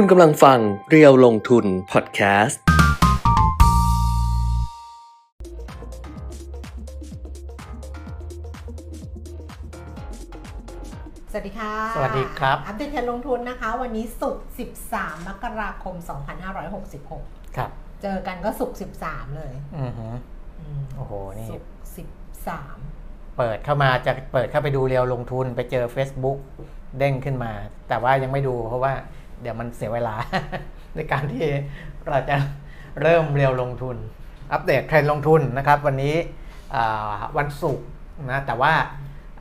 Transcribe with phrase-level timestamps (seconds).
[0.00, 0.58] คุณกำลังฟัง
[0.90, 2.60] เรียวลงทุนพอดแคสต์
[11.32, 14.46] สวัสดีค่ะ สวัสดีครับ อัปเดตการลงทุนนะคะ วันนี้ศุกร์
[14.86, 15.94] 13 มกราคม
[16.76, 17.70] 2566 ครับ
[18.02, 20.08] เจอกันก็ศุกร์ 13 เลย อือฮึ
[20.60, 21.70] อืมโอ้โห นี่ศุกร์
[22.74, 26.38] 13 เปิดเข้ามาจะเปิดเข้าไปดูเรียวลงทุนไปเจอ Facebook
[26.98, 27.52] เด้งขึ้นมา
[27.88, 28.94] แต่ว่ายังไม่ดูเพราะว่า
[29.40, 30.14] เดี๋ยวมันเสียเวลา
[30.96, 31.46] ในการที่
[32.08, 32.36] เราจะ
[33.02, 33.96] เริ่มเรียวลงทุน
[34.52, 36.14] อัปเดตเทรนด์ลงทุนนะครับ วันนี้
[37.38, 37.86] วันศุกร์
[38.30, 38.74] นะแต่ว่า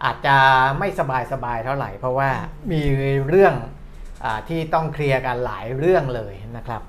[0.04, 0.38] อาจจะ
[0.80, 2.30] ไม่สบายสบายเท่าไหร่ เพราะว่า
[2.72, 2.82] มี
[3.30, 3.56] เรื่อง
[4.24, 6.82] อที่ต้องเคลียร์กันหลายเรื่องเลยนะครับ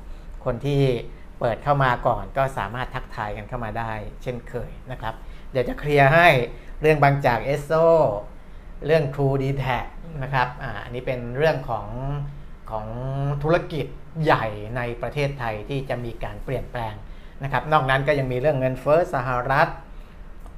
[0.45, 0.83] คนที่
[1.41, 3.93] เปิดเข้ามาก่อนก็สามารถทักทายกันเข้ามาได้
[4.23, 5.15] เช่นเคยนะครับ
[5.53, 6.29] เดี๋ยวจะเคลียร์ให้
[6.81, 7.73] เรื่องบางจากเอสโซ
[8.87, 9.87] เรื่อง True d t a c
[10.23, 11.87] นะครับออันนี้เป็นเรื่องของ
[12.71, 12.87] ของ
[13.43, 13.87] ธุรกิจ
[14.25, 16.95] ใหญ่ในประเทศไทยที่จะมีการเปลี่ยนแปลง
[17.43, 19.69] นะครับ นอกนั้นก็ยังมีเรื่องเงินเฟ้อสหรัฐ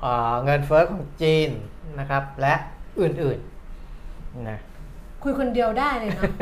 [0.00, 1.50] เอ่อเงินเฟ้อของจีน
[1.98, 2.54] นะครับ และ
[3.00, 4.58] อื่นๆนะ
[5.22, 6.32] คุยคนเดียวได้เลยเนาะ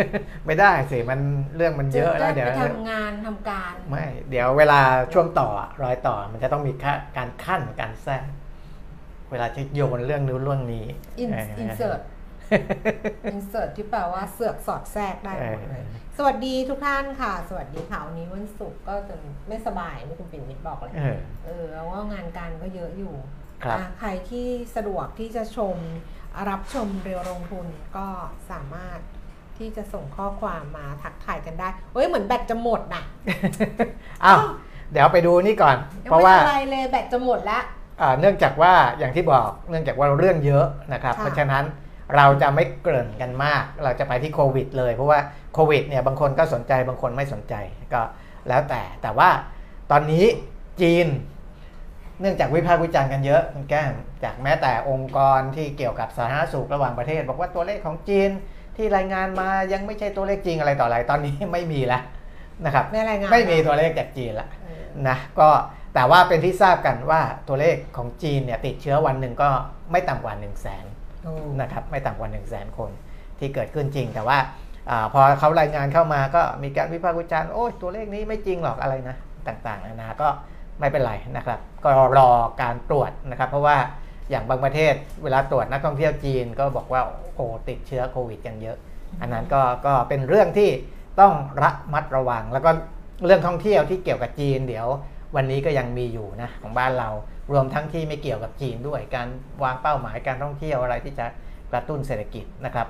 [0.47, 1.21] ไม่ได้สิมัน
[1.57, 4.81] เรื่องมันเยอะแล้วจเดี๋ยวไปทำงานทำการไม่เดี๋ยวเวลา
[5.13, 8.25] ช่วงต่ออะรอยต่อมันจะต้องมีค่าการขั้นการแทรก
[9.31, 10.87] เวลาจะโยนเรื่องนู้นเรื่องนี้
[11.23, 12.01] In- เออ insert
[13.33, 19.15] insert ที่แปลว่าเสือกสอดแทรกได้หมดเลยเออสวัสดีทุกท่านค่ะ สวัสดีค่ะวันนี้วันศุกร์ก็จะ
[19.49, 23.15] ไม่สบายนี่คุณปิ่นมิตรบอกเลย เออเออแล้วว่างานการก็เยอะอยู่
[23.65, 25.77] ครับอะใครที่สะดวกที่จะชม
[26.49, 28.07] รับชมเรียวลงทุนก็
[28.51, 28.99] สามารถ
[29.59, 33.03] ที่จะส่งข้อความมาทักทายกันได้เฮ้ยเหมือนแบตจะหมดน่ะ
[34.25, 34.41] อ้าว
[34.93, 37.63] เดี๋ยวไปดูนี่ก่อนยังเพราะไม่ว่าอะไรเลยแบตจะหมดแล้ว
[38.01, 41.65] อ่าเนื่องจากว่าอย่างที่บอกเนื่องจากว่าเรื่องเยอะนะครับค่ะเพราะฉะนั้น
[42.17, 45.19] เราจะไม่เกริ่นกันมาก เราจะไปที่โควิดเลย เพราะว่า
[45.55, 47.55] โควิดเนี่ยบางคนก็สนใจบางคนไม่สนใจ
[47.95, 48.03] ก็
[48.49, 49.31] แล้วแต่แต่ว่า
[49.91, 50.25] ตอนนี้
[50.81, 51.07] จีน
[52.21, 53.93] เนื่องจากวิพากษ์วิจารณ์กันเยอะคุณแก้ม
[54.25, 58.31] จากแม้แต่องค์กรที่เกี่ยวกับสาธารณสุขระหว่างประเทศ บอกว่าตัวเลขของจีน
[58.77, 62.03] ที่รายงานมายังไม่ใช่ตัวเลขจริงอะไรต่ออะไรตอนนี้ไม่มีแล้ว
[62.65, 65.49] นะครับไม่รายงานไม่มีตัวเลขจากจีนละเออนะก็
[65.95, 69.49] แต่ว่าเป็นที่ทราบกันว่าตัวเลขของจีนเนี่ยติดเชื้อวันหนึ่งก็
[69.93, 70.96] ไม่ต่ำกว่า1 0 0 0 0แสนโอ้
[71.63, 72.91] นะครับไม่ต่ำกว่า1 0 0 0 0แสนคน
[73.39, 74.39] ที่เกิดขึ้นจริง แต่ว่า
[74.91, 79.17] อพอเขารายงานเข้ามาก็มีการวิพากษ์วิจารณ์โอ้ยตัวเลขนี้ไม่จริงหรอกอะไรนะ
[79.49, 80.29] ต่างๆนานาก็
[80.81, 82.31] ไม่เป็นไรนะครับ ก็รอ
[82.63, 83.77] การตรวจนะครับ เพราะว่า
[84.31, 87.03] อย่างบางประเทศเวลาตรวจนักท่องเที่ยวจีนก็บอกว่า
[87.35, 88.77] โอ้ติดเชื้อโควิดกันเยอะ
[89.21, 90.71] อันนั้นก็ก็เป็นเรื่องที่
[91.21, 91.33] ต้อง
[91.63, 92.71] ระมัดระวัง แล้วก็
[93.27, 94.87] เรื่องท่องเที่ยวที่เกี่ยวกับจีนเดี๋ยว
[95.37, 97.11] วันนี้ก็ยังมีอยู่นะของบ้านเรา
[97.53, 99.29] รวมทั้งที่ไม่เกี่ยวกับจีนด้วย การ
[99.63, 101.27] วางเป้าหมายการท่องเที่ยวอะไรที่จะ
[101.73, 102.87] กระตุ้นเศรษฐกิจนะครับ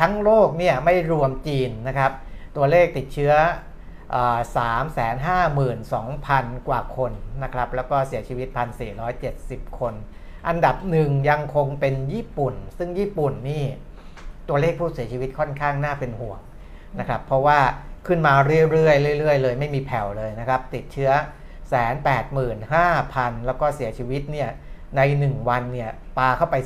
[0.00, 2.12] ทั้งโลกเนี่ยไม่รวมจีนนะครับ
[2.56, 3.32] ตัวเลขติดเชื้อ
[4.56, 7.12] สามแสนห้าหมื่นสองพันกว่าคน
[7.42, 9.94] นะครับ แล้วก็เสียชีวิตพันสี่ร้อยเจ็ดสิบคน
[10.48, 13.64] อันดับหนึ่งยังคงเป็นญี่ปุ่น ซึ่งญี่ปุ่นนี่
[14.48, 16.40] ตัวเลขผู้เสียชีวิตค่อนข้างน่าเป็นห่วง
[17.00, 17.58] นะครับ เพราะว่า
[18.06, 21.10] ขึ้นมาเรื่อยๆเรื่อยๆเลย ไม่มีแผ่วเลยนะครับ ติดเชื้อ
[21.70, 24.48] แสนแปดหมื่นห้าพันแล้วก็เสียชีวิตเนี่ย
[24.96, 26.56] ใน 1 วันเนี่ยปาเข้าไป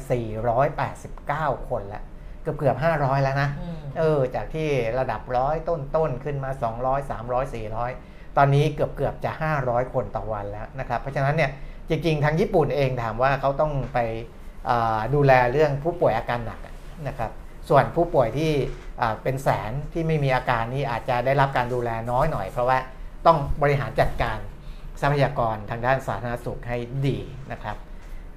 [1.14, 2.02] 489 คนแล้ว
[2.42, 6.50] เกือบเกือบ500 แล้วนะอืมเออจากที่ระดับร้อยต้นๆขึ้นมา
[6.82, 7.54] 200 300
[7.84, 9.30] 400 ตอนนี้เกือบเกือบจะ
[9.62, 11.50] 500 คนต่อวันแล้วนะครับ เพราะฉะนั้นเนี่ย
[11.88, 13.98] จริงๆ ทางญี่ปุ่นเองถามว่าเขาต้องไป
[14.68, 16.60] อ่าดูแลเรื่องผู้ป่วยอาการหนัก
[17.08, 17.30] นะครับ
[17.68, 18.52] ส่วนผู้ป่วยที่
[19.00, 22.78] อ่าเป็นแสนที่ไม่มีอาการนี้อาจจะได้รับการดูแลน้อยหน่อย เพราะว่า
[23.26, 24.38] ต้องบริหารจัดการ
[25.04, 26.76] ทรัพยากรทางด้านสาธารณสุขให้
[27.06, 27.18] ดี
[27.52, 27.76] นะครับ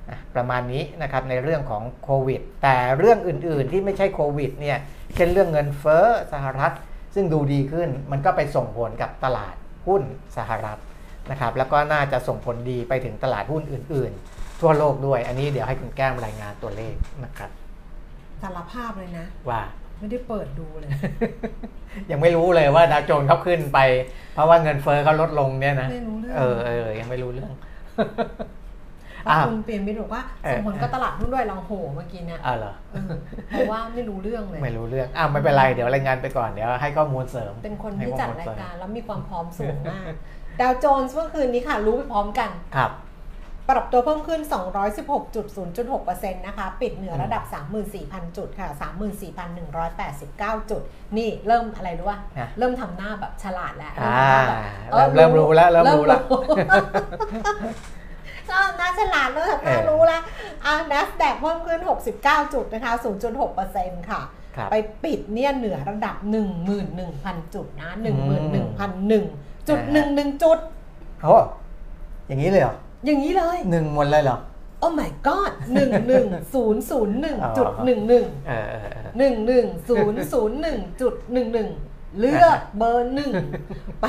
[0.10, 4.78] อะประมาณนี้นะครับในเรื่องของโควิด แต่เรื่องอื่นๆที่ไม่ใช่โควิดเนี่ย
[5.16, 6.74] เช่นเรื่องเงินเฟ้อสหรัฐ
[7.16, 9.56] ซึ่งดูดีขึ้นมันก็ไปส่งผลกับตลาด
[9.88, 10.02] หุ้น
[10.38, 10.80] สหรัฐ
[11.32, 17.50] นะครับแล้วก็น่าจะส่งผลดีไปถึงตลาดหุ้นอื่น ๆ ทั่วโลกด้วย อันนี้เดี๋ยวให้คุณแก้มรายงานตัวเลขนะครับ
[18.42, 19.62] สารภาพเลยนะว่า
[20.00, 20.90] ไม่ได้เปิดดูเลย
[22.12, 23.80] ยังไม่รู้เลยว่าดาวโจนส์เขาขึ้นไป
[24.34, 27.52] เพราะว่าเงินเฟ้อเขาลดลงเนี่ยนะไม่รู้เรื่อง เออเออยังไม่รู้เรื่อง
[29.24, 33.14] เพราะอ้าวคุณเปลี่ยนไปบอกว่าเออ ส่งผลกับตลาดหุ้นด้วยลองโหเมื่อกี้เนี่ยอ้าวเหรอ เออ
[33.50, 40.06] เพราะว่าไม่รู้เรื่องเลย ไม่รู้เรื่องอ้าวไม่เป็นไร เดี๋ยวรายงานไปก่อน เดี๋ยวให้ข้อมูลเสริม เป็นคนให้ที่ข้อจัดมูลรายเสมการแล้วมีความพร้อมสูงมาก
[40.62, 42.92] ดาวโจนส์เมื่อคืนนี้ค่ะ รู้ไปพร้อมกัน ครับ
[43.70, 44.42] ปรับตัวเพิ่มขึ้น
[45.22, 47.44] 216.0.6%นะคะ ปิดเหนือระดับ
[47.90, 48.68] 34,000 จุดค่ะ
[49.90, 50.82] 34,189 จุด
[51.18, 54.60] นี่เริ่มอะไรรู้ป่ะฮะเริ่มทำหน้าแบบฉลาดแล้วอ่าทำหน้าแบบ
[54.96, 56.22] เริ่มเริ่มรู้แล้วเริ่มรู้แล้ว
[58.50, 60.22] ชอบหน้าฉลาดเริ่มทำหน้าเออ รู้แล้ว
[60.66, 61.80] อะ NASDAQ เพิ่มขึ้น
[62.18, 62.94] 69 จุดนะคะ
[63.52, 64.22] 0.6%ค่ะ
[64.56, 66.16] ครับ ไปปิดเนี่ยเหนือระดับ
[66.86, 70.58] 11,000 จุดนะ 11,001จุดอ่า11จุด
[71.22, 71.36] โอ้
[72.28, 74.38] อย่างนี้เลยเหรอ อย่างนี้เลยหนึ่งหมดเลยเหรอ
[74.80, 75.52] โอ้ my god
[76.30, 77.68] 11,001จุด
[78.08, 81.70] 11เออเออเออหนึ่งหนึ่งศูนย์ศูนย์หนึ่งจุดหนึ่งหนึ่ง
[82.20, 83.32] เลือกเบอร์หนึ่ง
[84.00, 84.06] ไป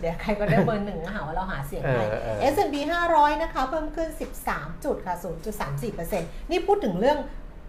[0.00, 2.76] เดี๋ยวใครก็ได้เบอร์หนึ่งมาหาว่าเราหาเสียงให้เออเออ S&P
[3.10, 4.08] 500 นะคะ เพิ่มขึ้น
[4.44, 5.14] 13 จุดค่ะ
[5.82, 7.18] 0.34%นี่พูดถึงเรื่อง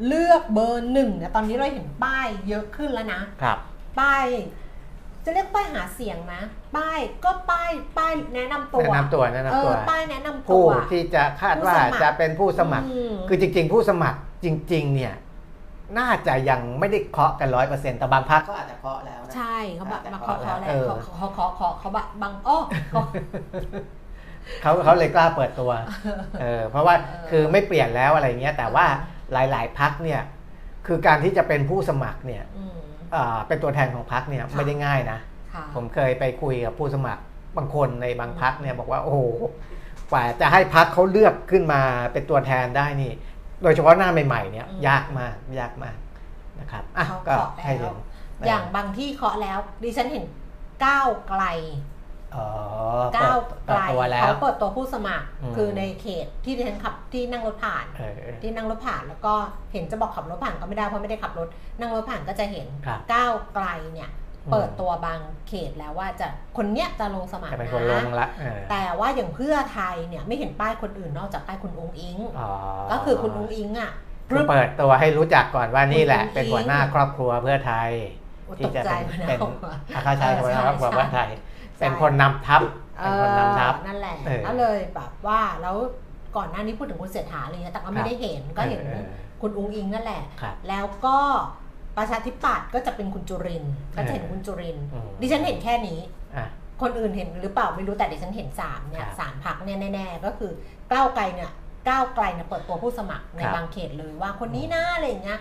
[0.07, 3.57] เลือกเบอร์หนึ่งเนี่ยตอนนี้เราเห็นป้ายเยอะขึ้นแล้วนะ ครับ
[3.99, 4.25] ป้าย
[5.25, 6.33] จะเรียกป้ายหาเสียงไหม
[6.77, 15.13] ป้ายก็ป้ายป้ายแนะนำตัวแนะนำตัวแนะนำตัวเออป้ายแนะนำตัผู้ว ที่จะคาดว่าผู้สมัคร จะเป็นผู้สมัครอืมคือจริง ๆ ผู้สมัครจริง ๆ เนี่ย
[15.99, 22.57] น่าจะยังไม่ได้เคาะกันร้อยเปอร์เซ็นต์แต่บางพรรคก็อาจจะเคาะแล้วนะ ใช่เขาแบบมาอาจจะเคาะเขาแหละเออ เขาเขาเขาเขาเขาแบบบางอ้อ
[22.91, 23.01] เขา
[24.61, 25.71] เขาเขาเลยกล้าเปิดตัว
[26.41, 28.85] เออเพราะว่าเออคือไม่เปลี่ยนแล้วอะไรเงี้ยแต่ว่า
[29.33, 30.21] หลาย ๆ พักเนี่ย
[30.87, 32.88] คือการที่จะเป็นผู้สมัครเนี่ย อืมอ่า
[33.47, 35.19] เป็นตัวแทนของพักเนี่ยค่ะไม่ได้ง่ายนะ
[35.53, 37.21] ค่ะผมเคยไปคุยกับผู้สมัคร
[37.57, 39.21] บางคนในบางพักเนี่ยบอกว่าโอ้โห
[40.11, 41.81] กว่าจะให้พักเขาเลือกขึ้นมา
[42.13, 43.11] เป็นตัวแทนได้นี่
[43.63, 45.95] โดยเฉพาะหน้าใหม่ๆเนี่ยอืมยากมากยากมาก
[46.59, 47.97] นะครับอะเขาก็เคาะให้แล้เห็วน
[48.39, 50.25] นะอย่างบางที่เคาะแล้วดิฉันเห็น
[50.85, 51.43] ก้าวไกล
[52.35, 52.47] อ๋อ
[53.17, 58.11] ก้าวเปิ ไกดลตัวแล้วเขาเปิดตัวผู้สมัครอืมคือในเขตที่ดิฉันขับที่นั่งรถผ่านเออ
[58.41, 59.33] ที่นั่งรถผ่านแล้วก็
[59.73, 61.47] เห็นจะบอกขับรถผ่านก็ไม่ได้เพราะไม่ได้ขับรถ
[61.79, 64.09] นั่งรถผ่านก็จะเห็นครับก้าวไกลเนี่ย
[64.45, 66.27] อืมเปิดตัวบางเขตแล้วว่าจะ
[66.57, 72.49] คนเนี้ยจะลงสมัครจะเป็นคนลนะงละเออแต่ว่าอย่างเพื่อไทยเนี่ยไม่เห็นป้ายคนอื่นนอกจากป้ายคุณองอิงอ๋อ
[72.91, 73.91] ก็คือคุณองอิงอะ
[74.29, 77.89] คือเปิดตัวให้รู้จักก่อนว่านี่แหละคุณเป็นหัวหน้าอิ๊งครอบครัวเพื่อไทย
[78.45, 81.29] โอ้ตที่กจะใจเป็นนะเป็นว่าอาคาชัยเออหัวหน้าครอบครัวใช่เพื่อไทย
[81.77, 82.88] ใช่เป็นคนนำทัพเป็น
[83.21, 85.75] คนนำทัพเออนั่นแหละเออก็เลยแบบว่าแล้ว
[86.37, 89.05] ก่อนหน้านี้พูดถึงคุณเศรษฐาอะไรเงี้ยแต่ก็ไม่ได้เห็นก็เห็นเออ
[89.41, 91.17] คุณอุ้งอิงนั่นแหละครับแล้วก็
[91.97, 95.99] ประชาธิปัตย์ก็จะเป็นคุณจุรินทร์ก็จะเห็นเออคุณจุรินทร์อืมดิฉันเห็นแค่นี้
[96.35, 96.47] อะ
[96.81, 100.51] คนอื่นเห็นหรือเปล่าไม่รู้แต่ดิฉันเห็นสามเนี่ยครับสามพักเนี่ยแน่ๆก็คือ
[100.91, 101.51] ก้าวไกลเนี่ย
[101.89, 105.39] ก้าวไกลเนี่ยเปิดตัวผู้สมัครในครับบางเขตเลยว่าคนนี้นะอะไรอย่างเงี้ย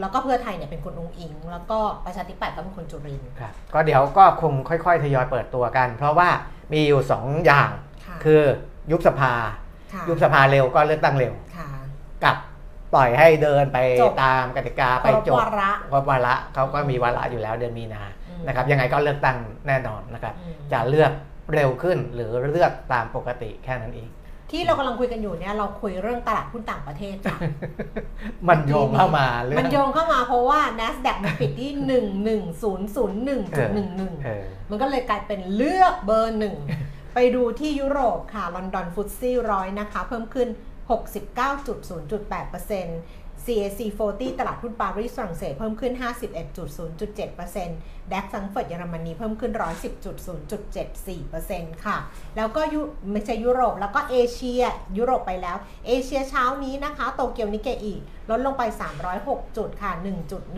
[0.00, 6.28] แล้วก็เพื่อไทยเนี่ยเป็นคุณองอิง แล้วก็ประชาธิปัตย์ก็เป็นคุณจุรินทร์ครับก็เดี๋ยวก็คงค่อย ๆ ทยอยเปิดตัวกัน เพราะว่า
[6.72, 7.70] มีอยู่2อย่าง
[8.06, 8.42] ค่ะคือ
[8.90, 9.32] ยุบสภา
[9.92, 11.68] ค่ะยุบสภาเร็วก็เลือกตั้งเร็วค่ะ
[12.24, 12.36] กับ
[12.94, 19.36] ปล่อยให้เดินไปจบตามกติกาไปครบจบวาระครบวาระเขาก็มีวาระอยู่แล้วเดือนมีนาอืมนะครับยังไงก็เลือกตั้ง
[19.68, 21.12] แน่นอนนะครับอืมจะเลือก
[21.54, 24.08] เร็วขึ้นหรือเลือกตามปกติแค่นั้นเอง
[24.50, 27.38] ที่เรากำลังคุยกันอยู่เนี่ยเราคุยเรื่องตลาดหุ้นต่างประเทศค่ะ
[28.48, 31.70] มันโยงเข้ามาเรื่องมันโยงเข้ามาเพราะว่า NASDAQ มันปิดที่
[32.26, 33.52] 11001.11
[34.24, 36.56] เออมันก็เลยกลายเป็นเลือกเบอร์หนึ่ง
[37.14, 40.48] ไปดูที่ยุโรปค่ะลอนดอนฟุตซี่ร้อยนะคะ เพิ่มขึ้น
[40.90, 42.90] 69.0.8%
[43.44, 45.92] CAC 40 ตลาดหุ้นปารีสฝรั่งเศสเพิ่มขึ้น
[46.82, 49.52] 51.0.7%ดัคซังเฟิร์ตเยอรมนีเพิ่มขึ้น
[50.52, 51.96] 110.0.74%ค่ะ
[52.36, 52.80] แล้วก็ยุ
[53.12, 54.62] ไม่ใช่ยุโรปแล้วก็เอเชีย
[54.98, 55.56] ยุโรปไปแล้ว
[55.86, 57.94] เอเชียเช้านี้นะคะ โตเกียวนิเกอี
[58.30, 58.62] ลดลงไป
[59.10, 59.90] 306 จุดค่ะ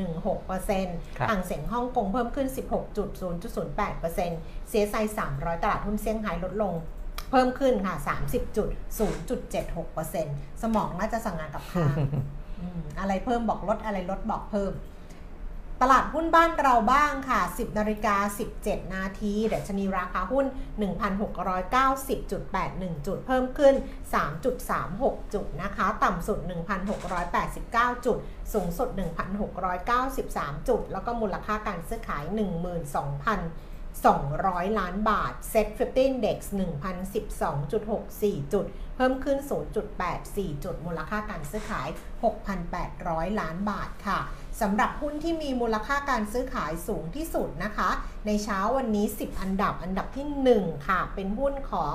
[0.07, 2.49] 1.16%ครับห่างเสียงฮ่องกงเพิ่มขึ้น
[3.39, 4.95] 16.0.08%เซียไซ
[5.29, 6.75] 300 ตลาดหุ้นเซี่ยงไฮ้ลดลง
[7.31, 7.95] เพิ่มขึ้นค่ะ
[9.09, 11.95] 30.0.76%สมองน่าจะสั่งงานกับข้าง
[12.61, 14.75] อืมอะไรเพิ่มบอกลดอะไรลดบอกเพิ่ม
[15.83, 18.17] ตลาดหุ้นบ้านเราบ้างค่ะ 10นาฬิกา
[18.55, 20.47] 17 นาทีดัชนีราคาหุ้น
[21.77, 23.75] 1,690.81 จุด เพิ่มขึ้น
[24.55, 26.39] 3.36 จุดนะคะ ต่ำสุด
[27.23, 28.19] 1,689 จุด
[28.53, 28.89] สูงสุด
[29.79, 32.25] 1,693 จุด แล้วก็มูลค่าการซื้อขาย
[34.07, 36.39] 200 ล้านบาท Set 50 Index
[37.31, 39.39] 1,012.64 จุด เพิ่มขึ้น
[40.01, 41.89] 0.84 จุด มูลค่าการซื้อขาย
[42.65, 44.19] 6,800 ล้านบาทค่ะ
[44.61, 47.91] สำหรับหุ้นที่มีมูลค่าการซื้อขายสูงที่สุดนะคะ
[48.27, 50.27] ในเช้าวันนี้ 10 อันดับอันดับที่
[50.63, 51.95] 1 ค่ะ เป็นหุ้นของ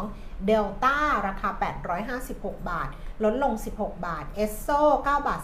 [0.50, 1.50] Delta ราคา
[2.10, 2.90] 856 บาท
[3.24, 5.42] ลดลง 16 บาท e s s o 9บาท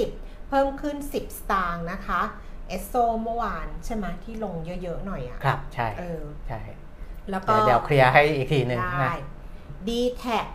[0.00, 2.20] 30 เพิ่มขึ้น 10 สตางค์นะคะ
[2.76, 6.60] e s s o เมื่อวานใช่ไหมที่ลงเยอะๆหน่อยอะครับใช่เออใช่
[7.30, 9.12] แล้วก็เดี๋ยวเดี๋ยวเคลียร์ให้อีกทีหนึ่งได้นะ
[9.88, 9.90] d
[10.22, 10.46] t a c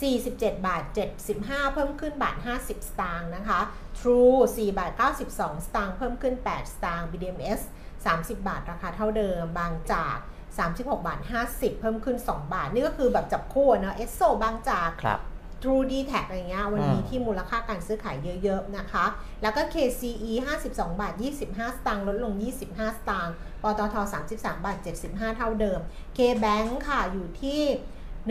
[0.00, 0.82] 47 บาท
[1.28, 3.60] 75 เพิ่มขึ้นบาท 50 สตางค์นะคะ
[3.98, 4.92] True 4 บาท
[5.24, 7.60] 92 สตางค์เพิ่มขึ้น 8 สตางค์ BDMs
[8.02, 10.16] 30 บาทราคาเท่าเดิม บางจาก
[10.58, 15.20] 36 บาท 50 เพิ่มขึ้น 2 บาท นี่ก็คือแบบจับคู่อะเนอะ Esso บางจากครับ
[15.62, 19.04] True d t a c อะไรเงี้ยวันนี้อืมที่มูลค่าการซื้อขายเยอะๆนะคะ
[19.42, 20.32] แล้วก็ KCE
[20.68, 21.14] 52 บาท
[21.44, 22.32] 25 สตางค์ลดลง
[22.64, 23.94] 25 สตางค์ปตท
[24.32, 24.78] 33 บาท
[25.08, 25.80] 75 เท่าเดิม
[26.16, 27.62] KBank ค่ะอยู่ที่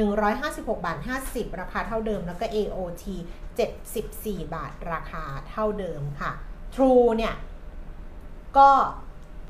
[0.10, 0.98] 156 บาท
[1.28, 3.04] 50 ราคาเท่าเดิม แล้วก็ AOT
[3.80, 6.32] 74 บาทราคาเท่าเดิมค่ะ
[6.76, 7.36] True เนี่ย
[8.58, 8.70] ก็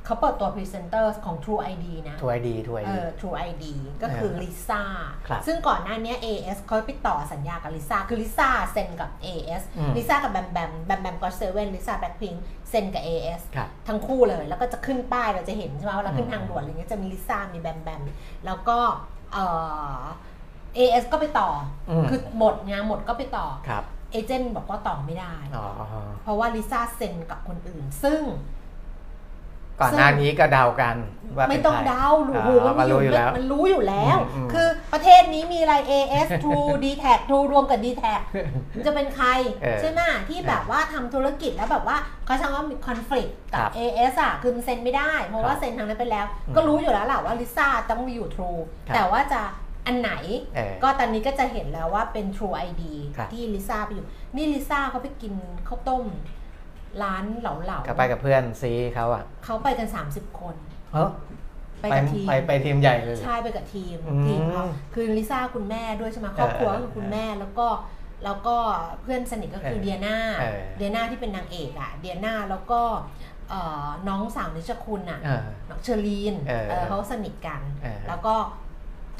[0.05, 3.65] เขาเปิดตัวพรีเซนเตอร์ของ True ID นะถวยดีถวยเอดีอ True ID
[4.01, 4.81] ก็คือลิซ่า
[5.27, 12.34] ครับซึ่งก่อนหน้านี้ AS เขาไปต่อสัญญากับลิซ่าคือลิซ่าเซ็นกับ AS อืม ลิซ่ากับแบมแบมแบมแบมก็เซเว่นลิซ่าแบ็คพิง
[12.70, 18.01] เซ็นกับ AS ครับ ทั้งคู่เลยแล้วก็จะขึ้นป้ายเราจะเห็นใช่ไหมเวลาขึ้นทางด่วนอะไรเงี้ยจะมีลิซ่ามีแบมแบม
[18.46, 18.77] แล้วก็
[19.34, 19.46] เอ่
[19.98, 20.01] อ
[20.77, 21.50] AS ก็ไปต่อ
[21.89, 25.67] อม คือหมดงานหมดก็ไปต่อครับเอเจนต์บอกว่าต่อไม่ได้ อ๋อ
[26.24, 28.22] เพราะว่าลิซ่าเซ็นกับคนอื่น ซึ่ง
[29.80, 30.96] ก่อนหน้านี้ก็เดากัน
[31.38, 38.22] ว่าไม่เป็นต้องใครเดาหรืออ๋อโหมันก็มีรู้อยู่แล้วมันรู้อยู่แล้วอืมอืมคือประเทศนี้มีอะไร AS True d t a c True รวมกับ d t a c
[38.75, 39.28] มันจะเป็นใคร
[39.63, 49.42] เออใช่ไหมที่แบบว่าทำธุรกิจแล้วแบบว่าเขาใช้คำว่ามีคอน FLICT กัครับบ AS อะคือมันเซ็นไม่ได้ เพราะว่าครับเซ็นทางนั้นไปแล้วอืมก็รู้อยู่แล้วแหละว่าลิซ่าต้องมีอยู่ True ครับแต่ว่าจะ
[49.88, 50.12] อันไหน
[50.56, 52.84] เออก็ตอนนี้ก็จะเห็นแล้วว่าเป็น True ID
[53.18, 55.34] ครับที่ลิซ่าไปอยู่ นี่ลิซ่าเขาไปกิน
[55.68, 56.06] ข้าวต้ม
[57.03, 60.55] ร้านเหลาก็ไปกับเพื่อนซีเขาอะๆเขาไปกัน 30 คน
[60.93, 61.10] เฮ้ย
[61.81, 67.67] ไปกับทีมไปไปทีมใหญ่เลยใช่ไปกับทีมอืมทีมเขาคือลิซ่าคุณแม่ด้วยใช่ไหมครอบครัวก็คือคุณแม่แล้วก็
[68.25, 68.55] แล้วก็
[69.01, 72.81] เพื่อนสนิทก็คือเออเดียนาเออเดียนาที่เป็นนางเอกอะเดียนาแล้วก็
[73.50, 78.36] เอ่อน้องสาวนิชคุณอะเออน้องเชอรีนเออเออเขาสนิทกันเออแล้วก็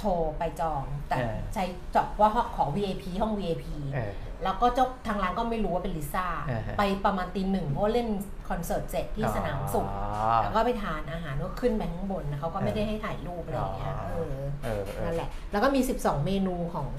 [0.02, 1.64] โทรไปจอง แต่เออ ใช้
[1.96, 4.12] จองว่าห้องของ VIP ห้อง VIP เออ
[4.44, 8.08] แล้วก็เจ้าทางร้านก็ไม่รู้ว่าเป็นลิซ่า เออไปประมาณตีหนึ่งเพราะว่าเล่น
[8.50, 16.90] คอนเสิร์ตเสร็จที่สนามสุข อ๋อ แล้วก็ไปทานอาหารก็ขึ้นไปข้างบนนะเขาก็ไม่ได้ให้ถ่ายรูปอะไรอย่างเงี้ย อ๋อ เออ เออเออนั่นแหละ แล้วก็มี 12 เมนูของ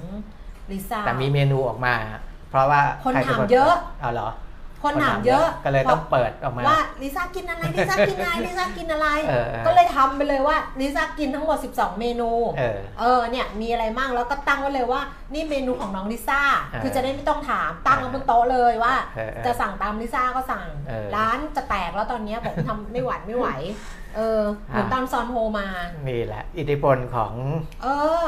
[0.70, 1.94] ลิซ่า แต่มีเมนูออกมา
[2.50, 4.28] เพราะว่าคนใรป็ถามเยอะ เอาเหรอ
[4.82, 15.00] คนถามเยอะก็เลยต้องเปิดออกมาว่าลิซ่ากินอะไรลิซ่ากินอะไรลิซ่ากินอะไรเออเออก็เลยทำไปเลยว่าลิซ่ากินทั้งหมด 12 เมนูเออเออเนี่ยมีอะไรมั่งแล้วก็ตั้งไว้เลยว่า
[15.32, 23.48] นี่เมนูของน้องลิซ่าเออคือจะได้ไม่ต้องถามตั้งไว้บนโต๊ะเลยว่าเออเออจะสั่งตามลิซ่าก็สั่งเออร้านจะแตกแล้วตอนเนี้ยบอกทำไม่หวัดไม่ไหว
[24.16, 25.66] เออเหมือนอะตอนซอนโฮมา
[26.08, 27.32] นี่แหละ อิทธิพลของ
[27.82, 27.86] เอ
[28.24, 28.26] อ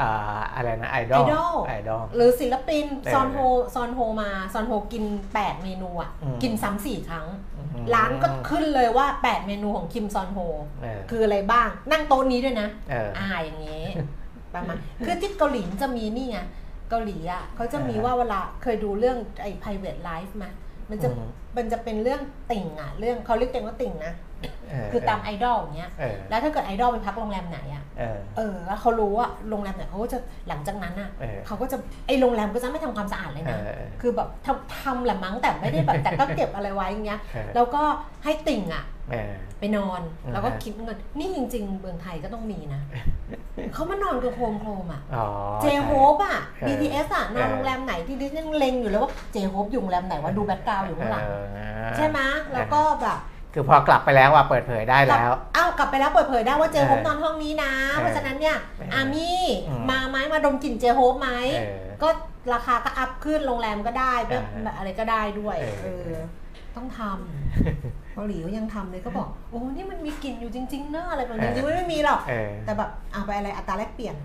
[0.00, 0.10] อ่า
[0.54, 3.38] อะไรนะไอดอล Idol ไอดอลหรือศิลปินเออซอนโฮ
[3.74, 5.04] ซอนโฮมาซอนโฮกิน
[5.34, 7.26] 8 เมนูอะอืมกินซ้ำสี่ครั้ง
[7.56, 10.38] อืมร้านก็ขึ้นเลยว่า 8 เมนูของคิมซอนโฮ
[10.82, 13.84] เออคืออะไรบ้างนั่งโต๊ะนี้ด้วยนะเอออ่าอย่างนี้
[14.54, 16.38] ประมาณคือที่เกาหลีจะมีนี่ไง
[16.90, 20.46] เกาหลีอะเขาจะมีเออว่าเวลาเคยดูเรื่องไอ้ private life ไหม
[20.90, 24.29] มันจะอืมมันจะเป็นเรื่องติ่งอะ เรื่องเขาเรียกเองว่าติ่งนะเออ
[24.92, 30.18] คือตามไอดอลอย่างเงี้ยเออแล้วถ้าเกิดไอดอลไปพักโรงแรมไหนอะเออเออ แล้วเขารู้ว่าโรงแรมไหนเขาก็จะ
[30.48, 37.82] หลังจากนั้นอะเออเขาก็จะไอโรงแรมก็จะไม่ทำความสะอาดเลยเอนะอเออคือแบบทำทำแหละมั้งแต่ไม่ได้แบบแต่ก็เก็บอะไรไว้อย่างเงี้ยเออแล้วก็
[38.24, 42.80] ให้ติ่งอะเออไปนอนอ่าแล้วก็คิดเงินนี่จริง ๆ เมืองไทยก็ต้องมีนะ
[43.74, 45.26] เขามานอนกับโคมโครมอะอ๋อ
[45.62, 51.46] เจโฮปอะเออ BTS อะนอนเออโรงแรมไหนที่ดิฉันยังเล็งอยู่เลยว่าเจโฮปอยู่โรงแรมไหนว่าดูแบ็กกราวด์อยู่ข้างหลังเออ
[51.96, 52.18] ใช่ไหม
[52.52, 53.18] แล้วก็แบบ
[53.54, 62.08] คือพอกลับไปแล้วว่าเปิดเผยได้แล้ว เอ้ากลับไปแล้วเปิดเผยได้ว่าเจโฮปเออนอนห้องนี้นะเออเพราะฉะนั้นเนี่ยเออออามี่อืมมาไหมมาดมกลิ่นเจโฮปไหมเออก็
[62.54, 66.14] ราคาก็อัพขึ้นโรงแรมก็ได้แบบเออแบบอะไรก็ได้ด้วยเออเออ
[66.76, 74.16] ต้องทำเกาหลีก็ยังทำเลยก็บอก โอ้นี่มันมีกลิ่นอยู่จริงๆเนอะอะไรแบบนี้จริงๆไม่มีหรอกเออแต่แบบเอาไปอะไรอัตราแลกเปลี่ยน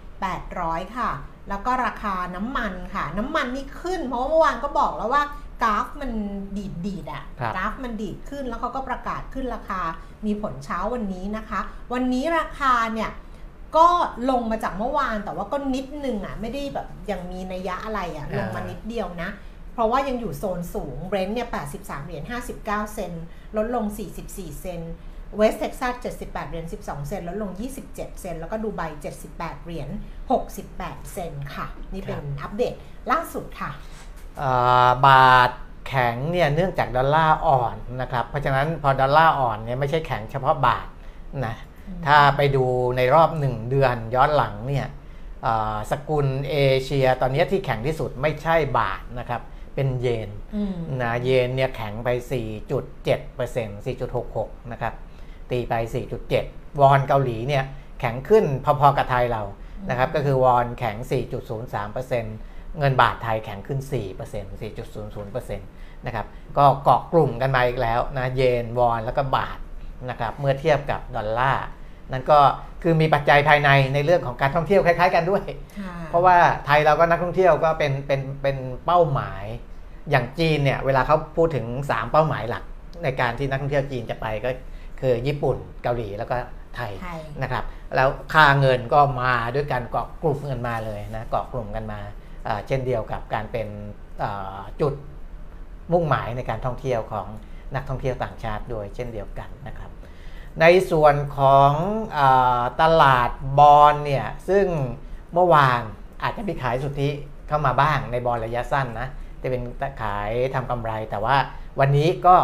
[0.08, 1.12] 29,800 ค่ะ
[1.50, 5.24] แล้วก็ราคาน้ำมันค่ะ น้ำมันนี่ขึ้น เพราะว่าเมื่อวานก็บอกแล้วว่า
[5.64, 6.12] กราฟมัน
[6.58, 9.82] ดีดดีดๆอะครับกราฟมันดีดขึ้นแล้วเขาก็ประกาศขึ้นราคา
[10.26, 11.60] มีผลเช้าวันนี้นะคะ
[11.94, 13.10] วันนี้ราคาเนี่ย
[13.78, 13.88] ก็
[14.30, 19.30] ลงมาจากเมื่อวานแต่ว่าก็นิดนึงอะไม่ได้แบบยังมีนัยยะอะไรอะอ่าลงมานิดเดียวนะ
[19.74, 22.24] เพราะว่ายังอยู่โซนสูงเบรนท์เนี่ย 83 เหรียญ
[22.60, 23.24] 59 เซนต์
[23.58, 23.86] ลดลง
[24.24, 24.94] 44 เซนต์
[25.38, 28.82] เวสเท็กซัส 78 เหรียญ 12 เซนต์ลดลง 27 เซนต์แล้วก็ดูไบ
[29.24, 29.90] 78 เหรียญ
[30.50, 32.74] 68 เซนต์ค่ะ นี่เป็นอัปเดต
[33.12, 33.72] ล่าสุดค่ะ
[34.38, 34.52] เอ่
[34.88, 35.52] อบาท
[35.88, 40.88] แข็งเนี่ยเนื่องจากดอลลาร์อ่อนนะครับ เพราะฉะนั้นพอดอลลาร์อ่อนเนี่ยไม่ใช่แข็งเฉพาะบาท
[41.46, 41.56] นะ
[41.88, 42.66] อืมถ้าไปดู
[42.98, 44.88] ในรอบหนึ่งเดือนย้อนหลังเนี่ย
[45.44, 49.42] เอ่อสกุลเอเชียตอนนี้ที่แข็งที่สุดไม่ใช่บาทนะครับ
[49.74, 52.10] เเป็นเยนอืมนะเยนเนี่ยแข็งไป
[52.92, 54.94] 4.7% 4.66 นะครับ
[55.52, 55.74] ตีไป
[56.28, 57.64] 4.7 วอนเกาหลีเนี่ย
[58.00, 59.44] แข็งขึ้นพอๆกับไทยเรา
[59.90, 60.98] นะครับก็คือวอนแข็ง
[61.68, 66.26] 4.03%เงินบาทไทยแข็งขึ้น 4% 4.00%นะครับ
[66.58, 69.58] ก็เกาะกลุ่มกันมาอีกแล้วนะเยนวอนแล้วก็บาท
[70.10, 71.66] นะครับเมื่อเทียบกับดอลลาร์
[72.12, 72.40] นั่นก็
[72.84, 75.44] คือมีปัจจัยภายในในเรื่องของการท่องเที่ยวคล้าย ๆ กันด้วย
[75.80, 79.44] ค่ะเพราะว่าไทยเราก็นักท่องเที่ยวก็เป็นเป็นเป็นเป้าหมาย
[80.10, 82.64] อย่างจีนเนี่ยเวลาเขาพูดถึง 3 เป้าหมายหลัก
[83.04, 84.50] ในการที่นักท่องเที่ยวจีนจะไปก็
[85.02, 86.36] คือญี่ปุ่นเกาหลีแล้วก็
[86.76, 87.64] ไทยไทยนะครับ
[87.96, 92.00] แล้วค่าเงินก็มาด้วยการเกาะกลุ่มกันมาเลยนะเกาะกลุ่มกันมา
[92.48, 93.68] อ่าเช่นเดียวกับการเป็น
[94.24, 94.94] อ่าจุด
[95.92, 97.28] มุ่งหมายในการท่องเที่ยวของ
[97.76, 99.92] นักท่องเที่ยวต่างชาติด้วยเช่นเดียวกันนะครับ
[100.62, 101.72] ในส่วนของ
[102.18, 103.30] อาตลาด
[103.60, 104.66] บอลเนี่ยซึ่ง
[105.34, 105.82] เมื่อวาน
[106.24, 107.10] อาจจะมีขายสุทธิ
[107.48, 109.08] เข้ามาบ้างในบอลระยะสั้นนะ
[109.42, 109.62] จะเป็น
[110.02, 111.36] ขายทำกำไร แต่ว่า
[111.80, 112.36] วันนี้ก็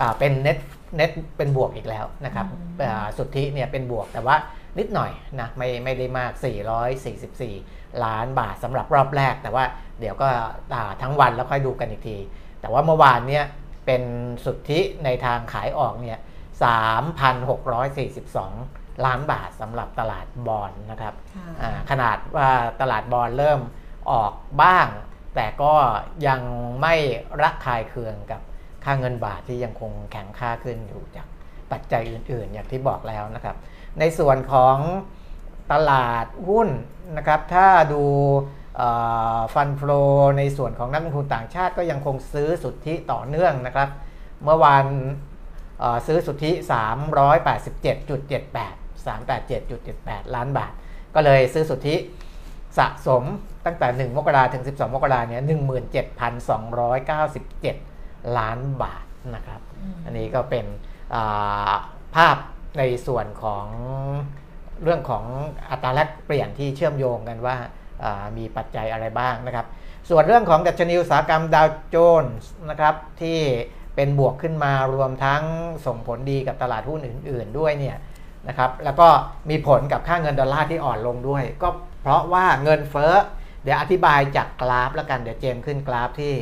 [0.00, 0.58] อ่าเป็นเน็ต
[0.96, 4.36] เน็ตเป็นบวกอีกแล้วนะครับอืมอ่าสุทธิเนี่ยเป็นบวกแต่ว่า
[4.78, 6.32] นิดหน่อยนะไม่ไม่ได้มาก
[7.18, 9.64] 444 ล้านบาทสำหรับรอบแรก แต่ว่า
[10.00, 10.28] เดี๋ยวก็
[10.74, 12.16] อ่าทั้งวันแล้วค่อยดูกันอีกที
[12.60, 13.44] แต่ว่าเมื่อวานเนี่ย
[13.86, 14.02] เป็น
[14.44, 16.18] สุทธิในทางขายออกเนี่ย
[16.60, 22.48] 3,642 ล้านบาทสำหรับตลาดบอลนะครับค่ะอ่าขนาดว่า
[22.80, 23.60] ตลาดบอลเริ่ม
[24.10, 24.32] ออก
[24.62, 24.86] บ้าง
[25.34, 25.74] แต่ก็
[26.26, 26.40] ยัง
[26.82, 26.94] ไม่
[27.42, 28.40] ระคายเคืองกับ
[28.84, 31.26] ค่าเงินบาทที่ยังคงแข็งค่าขึ้นอยู่จาก
[31.72, 33.56] ปัจจัยอื่นๆ อย่างที่บอกแล้วนะครับ
[34.00, 34.76] ในส่วนของ
[35.72, 36.68] ตลาดหุ้น
[37.16, 38.04] นะครับ ถ้าดู
[39.54, 40.04] ฟันฟลอ
[40.38, 43.88] ในส่วนของนักลงทุนต่างชาติก็ยังคงซื้อสุทธิต่อเนื่องนะครับ
[44.44, 45.20] เมื่อวานเอ่อ
[46.06, 46.50] ซื้อสุทธิ
[47.82, 50.72] 387.78 387.78 ล้านบาท
[51.14, 51.96] ก็เลยซื้อสุทธิ
[52.78, 53.22] สะสม
[53.66, 55.42] ตั้งแต่ 1 มกราถึง 12 มกราเนี่ย
[57.88, 60.66] 17,297 ล้านบาทนะครับอืมอันนี้ก็เป็น
[61.14, 61.72] อ่า
[62.16, 62.36] ภาพ
[62.78, 63.66] ในส่วนของ
[64.82, 65.24] เรื่องของ
[65.70, 67.56] อัตราแลกเปลี่ยนที่เชื่อมโยงกันว่า
[68.04, 69.66] อ่ามีปัจจัยอะไรบ้างนะครับ
[70.10, 73.38] ส่วนเรื่องของดัชนีอุตสาหกรรมดาวโจนส์นะครับที่
[73.96, 75.42] เป็นบวกขึ้นมารวมทั้ง
[75.86, 77.96] ส่งผลดีกับตลาดหุ้นอื่น ๆ ด้วยเนี่ย
[78.48, 79.08] นะครับแล้วก็
[79.50, 81.68] มีผลกับค่าเงินดอลลาร์ที่อ่อนลงด้วย ก็
[82.02, 83.14] เพราะว่าเงินเฟ้อ
[83.62, 86.32] เดี๋ยวอธิบายจากกราฟแล้วกันเดี๋ยวเจมขึ้นกราฟที่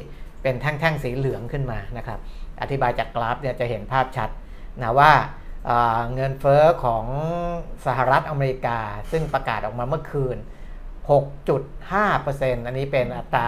[0.43, 2.19] เป็นแท่งๆสีเหลืองขึ้นมานะครับ
[2.63, 4.31] อธิบายจากกราฟเนี่ยจะเห็นภาพชัด
[4.83, 5.13] นะว่า
[5.67, 7.05] เอ่อเงินเฟ้อของ
[7.87, 8.79] สหรัฐอเมริกา
[9.11, 10.37] ซึ่งประกาศออกมาเมื่อคืน
[11.11, 13.47] 6.5%อันนี้เป็นอัตรา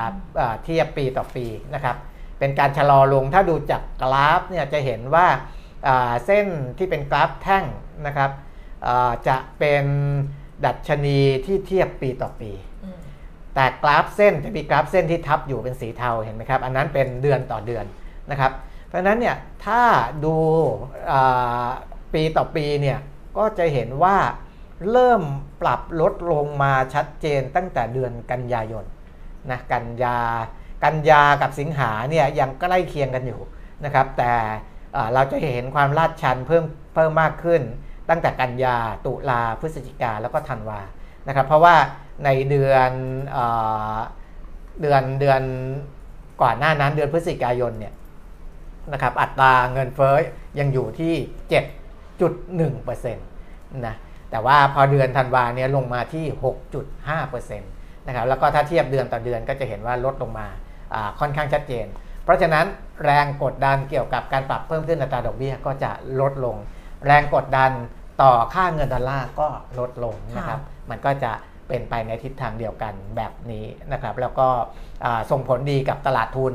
[0.65, 1.97] เทียบปีต่อปีนะครับ
[2.42, 5.26] เป็นการชะลอลง ถ้าดูจากกราฟเนี่ยจะเห็นว่า
[5.87, 6.46] อ่าเส้น
[6.78, 7.64] ที่เป็นกราฟแท่ง
[8.07, 8.31] นะครับ
[8.87, 9.85] อ่าจะเป็น
[10.64, 12.50] ดัชนีที่เทียบปีต่อปี
[12.85, 12.98] อืม
[13.55, 17.85] แต่กราฟเส้นจะมีกราฟเส้นที่ทับอยู่เป็นสีเทาเห็นไหมครับ อันนั้นเป็นเดือนต่อเดือน
[18.31, 18.52] นะครับ
[18.88, 19.83] เพราะฉะนั้นเนี่ยถ้า
[20.24, 20.37] ดู
[21.12, 21.68] อ่า
[22.14, 22.98] ปีต่อปีเนี่ย
[23.37, 24.16] ก็จะเห็นว่า
[24.90, 25.22] เริ่ม
[25.62, 28.85] ปรับลดลงมาชัดเจนตั้งแต่เดือนกันยายน
[29.50, 30.18] นะกันยา
[30.85, 33.40] กันยากับสิงหาเนี่ยยังใกล้เคียงกันอยู่
[33.85, 34.33] นะครับ แต่
[35.14, 36.64] เราจะเห็นความลาดชันเพิ่ม
[36.95, 37.62] เพิ่มมากขึ้น
[38.09, 40.81] ตั้งแต่กันยาตุลาพฤศจิกาแล้วก็ธันวา
[41.29, 41.77] นะครับ เพราะว่า
[42.25, 42.90] ในเดือน
[43.33, 43.38] เอ
[44.83, 45.42] เดือนเดือน
[46.42, 47.95] ก่อนหน้านั้นเดือนพฤศจิกายนเนี่ย
[48.92, 50.16] นะครับอัตราเงินเฟ้อ
[50.59, 51.14] ยังอยู่ที่
[53.09, 53.95] 7.1%นะ
[54.31, 56.25] แต่ว่าพอเดือนธันวาเนี่ยลงมาที่
[56.92, 60.49] 6.5%นะครับแล้วก็ถ้าเทียบเดือนต่อเดือนก็จะเห็นว่าลดลงมา
[61.20, 61.87] ค่อนข้างชัดเจน
[62.24, 62.66] เพราะฉะนั้น
[63.05, 66.57] แรงกดดันเกี่ยวกับการปรับเพิ่มขึ้นอัตราดอกเบี้ยก็จะลดลง
[67.07, 67.70] แรงกดดัน
[68.22, 71.33] ต่อค่าเงินดอลลาร์ก็ลดลงนะครับ มันก็จะ
[71.68, 74.48] เป็นไปในทิศทางเดียวกันแบบนี้นะครับ แล้วก็
[75.05, 76.55] อ่าส่งผลดีกับตลาดทุน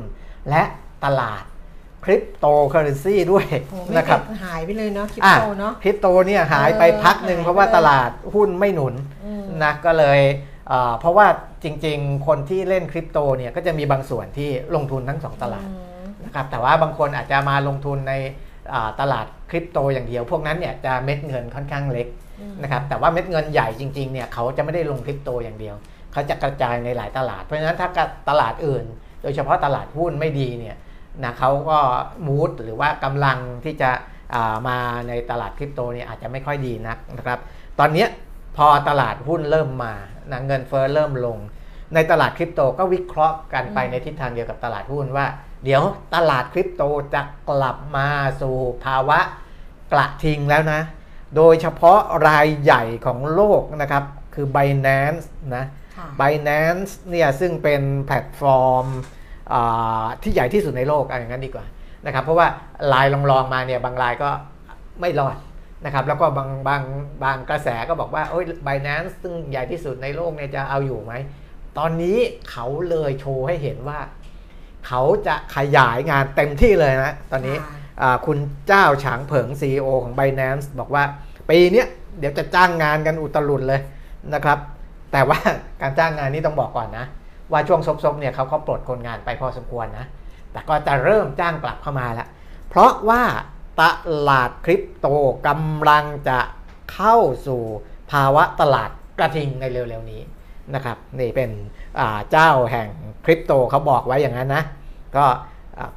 [0.49, 0.63] และ
[1.05, 1.43] ตลาด
[2.05, 8.93] คริปโตเคอเรนซีด้วยโอ้ไม่นะครับหายไปเลยเนาะคริปอะโตเนาะคริปโตเนี่ยหายไปเออพักหนึ่งหายเพราะว่าไปตลาดหุ้นไม่หนุน
[9.25, 10.19] อืมนะก็เลย
[10.67, 11.27] เอ่อเพราะว่า
[11.63, 15.75] จริงๆ คนที่เล่นคริปโตเนี่ยก็จะมีบางส่วนที่ลงทุนทั้งสองตลาดอื
[16.07, 18.13] มนะครับแต่ว่าบางคนอาจจะมาลงทุนใน
[18.73, 22.07] อ่าตลาดคริปโตอย่างเดียว พวกนั้นเนี่ยจะเม็ดเงินค่อนข้างเล็ก
[22.39, 25.75] อืมนะครับแต่ว่าเม็ดเงินใหญ่จริงๆเนี่ยเขาจะไม่ได้ลงคริปโตอย่างเดียว
[26.13, 27.89] เขาจะกระจายในหลายตลาด เพราะฉะนั้นถ้า
[28.29, 28.85] ตลาดอื่น
[29.21, 30.77] โดยเฉพาะตลาดหุ้นไม่ดีเนี่ย
[31.23, 31.79] นะเขาก็
[32.27, 33.89] มูดหรือว่ากำลังที่จะ
[34.33, 34.77] อ่ามา
[35.07, 37.39] ในตลาดคริปโตเนี่ยอาจจะไม่ค่อยดีนักนะครับ
[37.79, 38.07] ตอนเนี้ย
[38.57, 39.93] พอตลาดหุ้นเริ่มมา
[40.31, 41.37] นะเงินเฟ้อเริ่มลง
[41.93, 45.27] ในตลาดคริปโตก็วิเคราะห์กันไปอืมในทิศทางเดียวกับตลาดหุ้นว่า
[45.63, 45.83] เดี๋ยว
[46.15, 48.07] ตลาดคริปโตจะกลับมา
[48.41, 49.19] สู่ภาวะ
[49.91, 50.81] กระทิงแล้วนะ
[51.35, 54.03] โดยเฉพาะรายใหญ่ของโลกนะครับ
[54.35, 55.65] คือ Binance นะ
[55.97, 58.85] ค่ะ Binance เนี่ยซึ่งเป็นแพลตฟอร์ม
[60.21, 61.65] ที่ใหญ่ที่สุดในโลกอะไรอย่างนั้นดีกว่า
[62.05, 62.47] นะครับ เพราะว่า
[62.91, 64.29] ลายลองๆมาเนี่ยบางลายก็
[65.01, 65.35] ไม่รอด
[65.85, 66.83] นะครับแล้วก็บางบาง
[67.23, 71.13] บางกระแสก็บอกว่าโอ้ยไบแนนซ์ซึ่งใหญ่ที่สุดในโลกเนี่ยจะเอาอยู่ไหม
[71.77, 72.17] ตอนนี้
[72.49, 73.99] เขาเลยโชว์ให้เห็นว่า
[74.87, 77.57] เขาจะขยายงานเต็มที่เลยนะ ตอนนี้
[78.25, 78.37] คุณ
[78.67, 81.03] เจ้าฉางเผิง CEO ของ b บ n a n c e บอกว่า
[81.49, 81.83] ปีนี้
[82.19, 83.81] เดี๋ยวจะจ้างงานกันอุตลุดเลย
[84.33, 84.59] นะครับ
[85.11, 85.39] แต่ว่า
[85.81, 87.05] การจ้างงานนี้ต้องบอกก่อนนะ
[87.51, 90.05] ว่าช่วงซบๆเนี่ยเขาเขาปลดคนงานไปพอสมควรนะ
[90.51, 92.27] แต่ก็จะเริ่มจ้างกลับเข้ามาแล้ว
[92.69, 93.21] เพราะว่า
[93.81, 93.83] ต
[94.29, 95.07] ลาดคริปโต
[95.47, 96.39] กำลังจะ
[96.93, 97.15] เข้า
[97.47, 97.61] สู่
[98.11, 100.21] ภาวะตลาดกระทิงในเร็วๆนี้
[100.75, 101.51] นะครับนี่เป็น
[102.31, 102.89] เจ้าแห่ง
[103.25, 104.63] คริปโตเขาบอกไว้อย่างนั้นนะ
[105.17, 105.25] ก็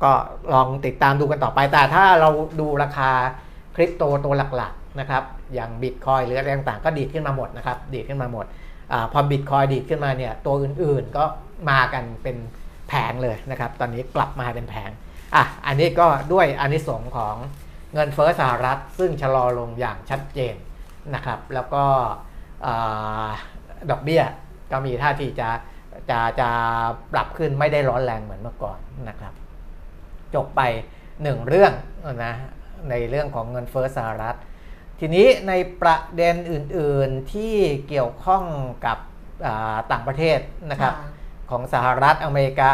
[0.05, 0.12] ก็
[0.53, 3.11] ลองติดตามดูกันต่อไป แต่ถ้าเราดูราคา
[3.77, 5.23] คริปโตตัวหลักๆนะครับ
[5.55, 8.47] อย่างบิตคอยหรืออะไรต่างๆ ก็ดีดขึ้นมาหมดนะครับดีดขึ้นมาหมด
[8.93, 11.25] อพอบิตคอยดีดขึ้นมาเนี่ยตัวอื่นๆก็
[11.71, 12.37] มากันเป็น
[12.88, 14.90] แผงเลยนะครับ ตอนนี้กลับมาเป็นแผง
[15.35, 17.37] อะอันนี้ก็ด้วยอันนี้สงของ
[17.94, 20.55] เงินเฟ้อสหรัฐซึ่งชะลอลงอย่างชัดเจน
[21.14, 21.85] นะครับ แล้วก็
[23.90, 24.22] ดอกเบี้ย
[24.72, 25.48] ก็มีท่าทีจะ
[26.11, 26.50] จะจะ
[27.12, 29.33] ปรับขึ้นไม่ได้ร้อนแรงเหมือนเมื่อก่อนนะครับ
[30.35, 30.61] จบไป
[31.22, 31.72] หนึ่งเรื่อง
[32.24, 32.35] นะ
[32.90, 34.37] ในเรื่องของเงินเฟ้อสหรัฐ
[35.00, 37.55] ทีนี้ในประเด็นอื่น ๆที่
[37.88, 38.44] เกี่ยวข้อง
[38.87, 38.98] กับ
[39.92, 40.38] ต่างประเทศ
[40.70, 40.94] นะครับ
[41.50, 42.72] ของสหรัฐอเมริกา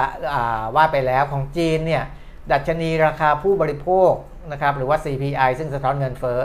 [0.77, 2.05] ว่าไปแล้วของจีนเนี่ย
[2.53, 4.13] ดัชนีราคาผู้บริโภค
[4.53, 6.39] นะครับหรือว่า CPI ซึ่งสะท้อนเงินเฟ้อ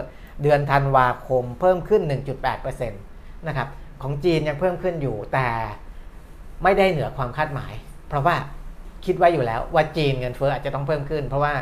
[0.44, 2.02] เดือนธันวาคมเพิ่มขึ้น
[2.50, 3.68] 1.8%นะครับ
[4.02, 5.48] ของจีนยังเพิ่มขึ้นอยู่แต่
[6.64, 7.74] ไม่ได้เหนือความคาดหมาย
[8.10, 8.36] เพราะว่า
[9.06, 11.54] คิดไว้อยู่แล้วว่าจีนเงินเฟ้ออาจจะต้องเพิ่มขึ้น เพราะว่า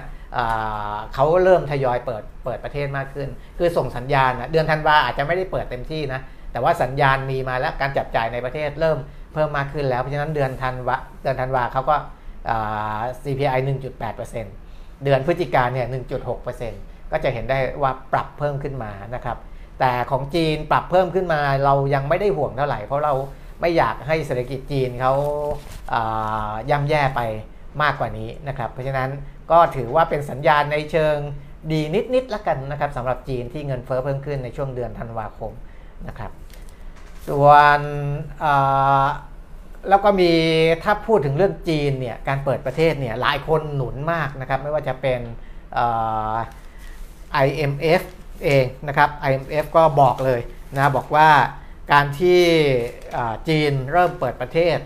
[1.13, 6.21] เขาเริ่มทยอยเปิดเปิดประเทศมากขึ้น คือส่งสัญญาณนะเดือนธันวาอาจจะไม่ได้เปิดเต็มที่นะ
[6.51, 8.97] แต่ว่าสัญญาณมีมาแล้วการจับจ่ายในประเทศเริ่ม
[9.33, 11.95] เพิ่มมากขึ้นแล้วเพราะฉะนั้นเดือนธันวาเดือนธันวาเขาก็
[13.23, 15.87] CPI 1.8%เเดือนพฤศจิกาเนี่ย
[16.49, 19.37] 1.6%ก็จะเห็นได้ว่าปรับเพิ่มขึ้นมานะครับ
[19.79, 23.13] แต่ของจีนปรับเพิ่มขึ้นมาเรายังไม่ได้ห่วงเท่าไหร่ เพราะเรา
[23.61, 25.13] ไม่อยากให้เศรษฐกิจจีนเขา
[26.69, 27.21] ย่ำแย่ไป
[27.81, 29.09] มากกว่านี้นะครับ เพราะฉะนั้น
[29.51, 31.15] ก็ถือว่าเป็นสัญญาณในเชิง
[31.71, 31.81] ดี
[32.13, 35.51] นิดๆละกันนะครับสำหรับจีนที่เงินเฟอ้อเพิ่มขึ้นในช่วงเดือนธันวาคม
[36.07, 36.31] นะครับ
[37.27, 37.79] ส่วน
[39.89, 40.31] แล้วก็มี
[40.83, 45.21] ถ้าพูดถึงเรื่องจีนเนี่ยการเปิดประเทศเนี่ยหลายคนหนุนมากนะครับไม่ว่าจะเป็น
[47.45, 48.01] IMF
[48.45, 50.41] เองนะครับ IMF ก็บอกเลย
[50.75, 51.29] นะบอกว่า
[51.91, 52.41] การที่
[53.47, 54.77] จีนเริ่มเปิดประเทศ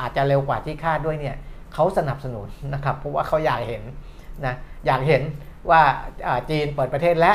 [0.00, 1.36] อาจจะเร็วกว่าที่คาดด้วยเนี่ย
[1.74, 3.82] เขาสนับสนุนนะครับเพราะว่าเขาอยากเห็น
[4.46, 4.54] นะ
[4.86, 5.22] อยากเห็น
[5.70, 5.82] ว่า
[6.50, 7.32] จีนเปิดประเทศและ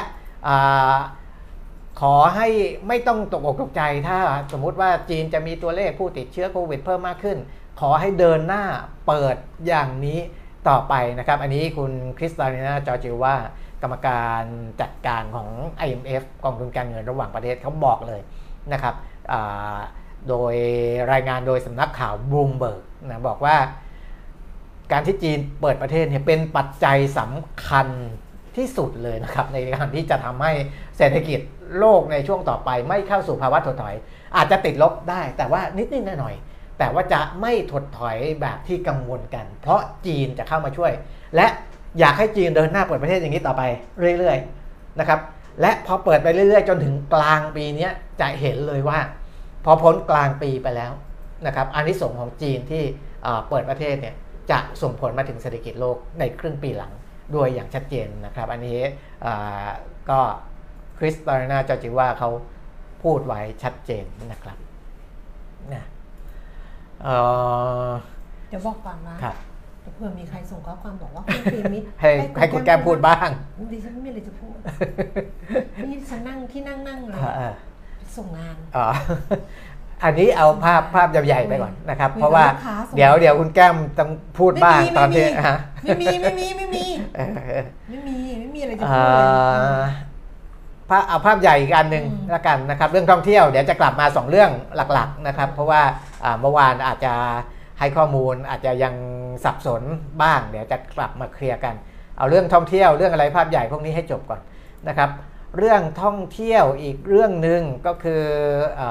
[2.01, 2.47] ขอให้
[2.87, 4.19] ไม่ต้องตกอกตกใจถ้า
[4.51, 7.37] สมมุติว่าจีนจะมีตัวเลขผู้ติดเชื้อโควิดเพิ่มมากขึ้น
[7.79, 8.63] ขอให้เดินหน้า
[9.07, 9.35] เปิด
[9.67, 10.19] อย่างนี้
[10.69, 13.35] ต่อไปนะครับ อันนี้คุณคริสตาลินาจอจิว่า
[13.81, 14.43] กรรมการ
[14.81, 15.49] จัดการของ
[15.85, 18.21] IMF กองทุนการเงินระหว่างประเทศเขาบอกเลย
[18.73, 18.95] นะครับ
[20.29, 20.55] โดย
[21.11, 23.57] รายงานโดยสำนักข่าวบูมเบิร์กนะบอกว่า
[24.91, 27.87] การที่จีนเปิดประเทศเนี่ยเป็นปัจจัยสำคัญ
[28.57, 30.51] ที่สุดเลยนะครับ ในการที่จะทำให้
[30.97, 31.39] เศรษฐกิจ
[31.79, 33.95] โลกในช่วงต่อไปไม่เข้าสู่ภาวะถดถอย
[34.35, 40.91] อาจจะติดลบได้ แต่ว่านิดๆหน่อยๆแต่ว่าจะไม่ถดถอยแบบที่กังวลกัน เพราะจีนจะเข้ามาช่วย
[41.35, 41.47] และ
[41.99, 43.61] อยากให้จีนเดินหน้าเปิดประเทศอย่างนี้ต่อไป
[44.19, 45.19] เรื่อยๆนะครับ
[45.61, 47.89] และพอเปิดไปเรื่อยๆ จนถึงกลางปีนี้
[48.21, 48.99] จะเห็นเลยว่า
[49.65, 50.91] พอพ้นกลางปีไปแล้ว
[51.47, 52.83] นะครับอันที่ส่งของจีนที่
[53.49, 54.15] เปิดประเทศเนี่ย
[54.51, 56.91] จะส่งผลมาถึงเศรษฐกิจโลกในครึ่งปีหลัง
[57.35, 58.79] ด้วยอย่างชัดเจนนะครับ อันนี้
[60.09, 60.19] ก็
[60.97, 62.29] คริสตานาจอจิว่าเขา
[63.03, 64.57] พูดไว้ชัดเจนนะครับ
[65.73, 65.83] นะ
[68.49, 69.15] เดี๋ยวบอกก่อนนะ
[69.95, 73.29] เผื่อมีใครส่งข้อความบอกว่าคุณปีมิตรให้ให้คุณแก้มพูดบ้าง
[73.73, 74.57] ดิฉันไม่มีอะไรจะพูด
[75.87, 77.19] นี่ฉันนั่งที่นั่งนั่งเลย
[78.17, 78.85] ส่งงานอ๋อ
[80.03, 82.45] อันนี้เอาภาพภาพใหญ่ๆไปก่อนนะครับ เพราะว่า
[82.95, 85.25] เดี๋ยวเดี๋ยวคุณแก้มต้องพูดบ้างตอนที่
[85.83, 86.85] ไม่มีไม่มีไม่มี
[87.89, 89.23] ไม่มีไม่มีอะไรจะพูดภา
[89.85, 90.14] พ
[90.87, 94.51] เอาภาพใหญ่อีกอันหนึ่งละกันนะครับ เรื่องท่องเที่ยวเดี๋ยวจะกลับมา 2 เรื่อง
[94.93, 95.81] หลักๆนะครับ เพราะว่า
[96.41, 97.13] เมื่อวานอาจจะ
[97.79, 98.95] ให้ข้อมูลอาจจะยัง
[99.43, 99.83] สับสน
[100.21, 101.75] บ้าง เดี๋ยวจะกลับมาเคลียร์กัน
[102.17, 104.41] เอาเรื่องท่องเที่ยวเรื่องอะไรภาพใหญ่พวกนี้ให้จบก่อน
[104.87, 105.09] นะครับ
[105.57, 108.23] เรื่องท่องเที่ยวอีกเรื่องหนึ่งก็คือ
[108.79, 108.83] อ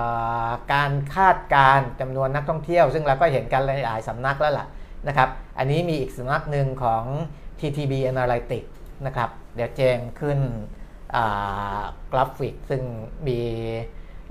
[0.72, 4.66] การคาดการจำนวนนักท่องเที่ยว ซึ่งเราก็เห็นกันหลายสำนักแล้วล่ะ
[5.08, 5.28] นะครับ
[5.58, 7.04] อันนี้มีอีกสำนักหนึ่งของ
[7.60, 8.70] TTB Analytics
[9.06, 10.38] นะครับ เดี๋ยวแจ้งขึ้น
[12.12, 12.82] กราฟิกซึ่ง
[13.28, 13.40] มี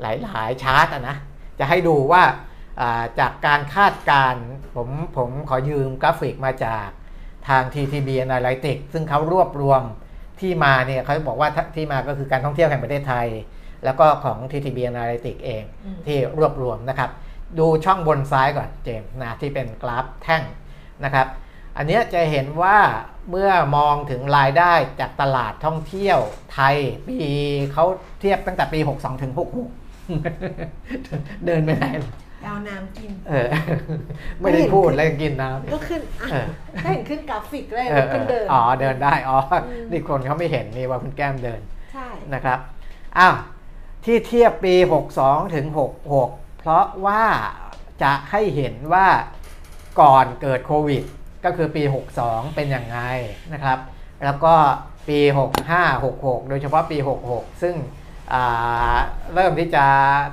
[0.02, 1.18] หลาย ๆ ชาร์ตนะ
[1.60, 2.24] จะให้ดูว่า
[2.82, 6.88] อ่าจากการคาดการณ์ผมผมขอยืมกราฟิกมาจาก
[7.48, 9.82] ทาง TTB Analytics ซึ่งเขารวบรวม
[10.40, 13.28] ที่มาเนี่ยเขาบอกว่าที่มาก็คือการท่องเที่ยวแห่งประเทศไทย
[13.86, 17.10] แล้วก็ของ TTB Analytics เองอืมที่รวบรวมนะครับ
[17.60, 20.44] ดูช่องบนซ้ายก่อนเจมส์นะที่เป็นกราฟแท่ง
[21.04, 21.28] นะครับ
[21.78, 22.78] อันเนี้ยจะเห็นว่า
[23.30, 26.20] เมื่อมองถึงรายได้จากตลาดท่องเที่ยว
[26.54, 26.76] ไทย
[27.08, 27.32] ปี
[27.74, 27.86] เขา
[28.20, 29.34] เทียบตั้งแต่ปี 62 ถึง
[30.20, 31.86] 66 เดินไปไหน
[32.44, 33.48] เอาน้ำกิน เออ
[34.42, 36.48] ไม่ได้พูดแล้วยังกินน้ำก็ขึ้นอะเออ
[36.84, 41.62] ถ้าเห็นขึ้นกราฟิกเลยเออเอขึ้นอเดิน อ๋อ เดินได้ อ๋ออมนี่คนเขาไม่เห็นนี่ว่าคุณแก้มเดิน
[41.94, 42.60] ใช่ นะครับ
[43.18, 43.36] อ้าว
[44.06, 44.76] ที่เทียบปี
[45.16, 45.66] 62 ถึง
[46.14, 47.24] 66 เพราะว่า
[48.04, 49.08] จะให้เห็นว่า
[50.02, 51.04] ก่อนเกิดโควิด
[51.46, 51.84] ก็คือปี
[52.20, 53.00] 62 เป็นอย่างไง
[53.54, 53.80] นะครับ
[54.26, 54.54] แล้วก็
[55.08, 55.20] ปี
[55.68, 56.98] 65 66 โดยเฉพาะปี
[57.32, 57.76] 66 ซึ่ง
[58.34, 58.98] อ่า
[59.34, 59.86] เริ่มที่จะ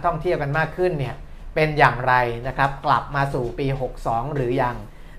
[0.04, 1.16] ท่องเที่ยวกันมากขึ้นเนี่ย
[1.54, 2.14] เป็นอย่างไร
[2.46, 3.66] นะครับ กลับมาสู่ปี
[4.02, 4.76] 62 หรือยัง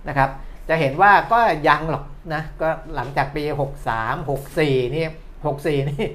[0.07, 0.29] นะครับ
[0.69, 3.43] จะเห็นว่าก็ยังหรอกนะก็หลังจากปี
[3.85, 5.05] 63 64 นี่
[5.45, 6.07] 64 นี่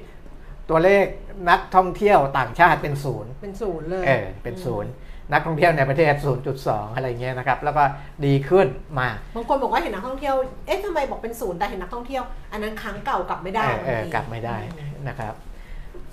[0.69, 1.05] ตัวเลข
[1.49, 4.91] นักท่องเที่ยวต่างชาติเป็นศูนย์เป็นศูนย์เลยเออเป็นศูนย์
[5.31, 6.13] นักท่องเที่ยวในประเทศ
[6.55, 7.83] 0.2 อะไรเงี้ยนะครับ แล้วก็
[8.25, 8.67] ดีขึ้น
[8.99, 10.35] มาบางคนบอกว่าเห็นนักท่องเที่ยว
[10.65, 15.33] เอ๊ะทำไมบอกเป็นศูนย์แต่เห็นนักท่องเที่ยว อันนั้นครั้งเก่ากลับไม่ได้เออเออบางทีกลับไม่ได้อืมนะครับ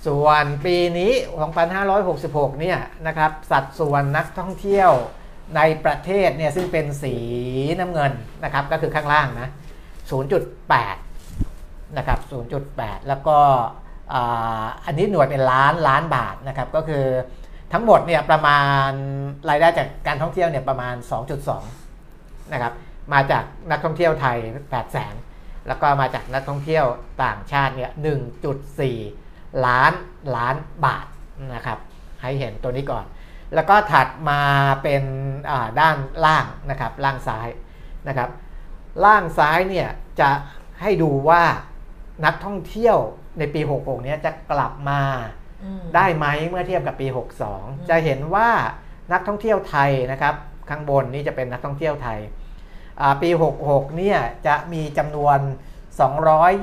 [0.06, 1.12] ส่วนปีนี้
[1.84, 4.90] 2566 เนี่ยนะครับ สัดส่วนนักท่องเที่ยว
[5.56, 7.16] ในประเทศเนี่ยซึ่งเป็นสี
[7.78, 8.12] น้ำเงิน
[8.44, 9.48] นะครับ ก็คือข้างล่างนะ
[10.32, 12.18] 0.8 นะครับ
[12.64, 13.38] 0.8 แล้วก็
[14.12, 17.04] อ่าอันนี้หน่วยเป็นล้านล้านบาทนะครับ ก็คือ
[17.76, 18.90] ทั้งหมดเนี่ยประมาณ
[19.50, 20.94] รายได้จากการท่องเที่ยวเนี่ยประมาณ
[21.74, 22.72] 2.2 นะครับ
[23.12, 25.14] มาจากนักท่องเที่ยวไทย 8 แสน
[25.66, 26.84] แล้วก็มาจากนักท่องเที่ยว
[27.24, 27.90] ต่างชาติเนี่ย
[28.78, 29.92] 1.4 ล้าน
[30.36, 31.06] ล้านบาท
[31.54, 31.78] นะครับ
[32.22, 33.04] ให้เห็นตัวนี้ก่อน
[33.54, 34.40] แล้วก็ถัดมา
[34.82, 35.02] เป็น
[35.80, 37.48] ด้านล่างนะครับ ล่างซ้าย
[38.08, 38.30] นะครับ
[39.04, 39.88] ล่างซ้ายเนี่ย
[40.20, 40.30] จะ
[40.80, 41.42] ให้ดูว่า
[42.24, 42.96] นักท่องเที่ยว
[43.38, 45.00] ในปี 66 เนี้ยจะกลับมา
[45.94, 47.06] ได้ไหมเมื่อเทียบกับปี
[47.48, 48.48] 62 จะเห็นว่า
[49.12, 50.34] นักท่องเที่ยวไทยนะครับ
[50.70, 52.18] ข้างบนนี่จะเป็นนักท่องเที่ยวไทย
[53.00, 53.30] อ่าปี
[53.62, 55.38] 66 เนี่ยจะมีจำนวน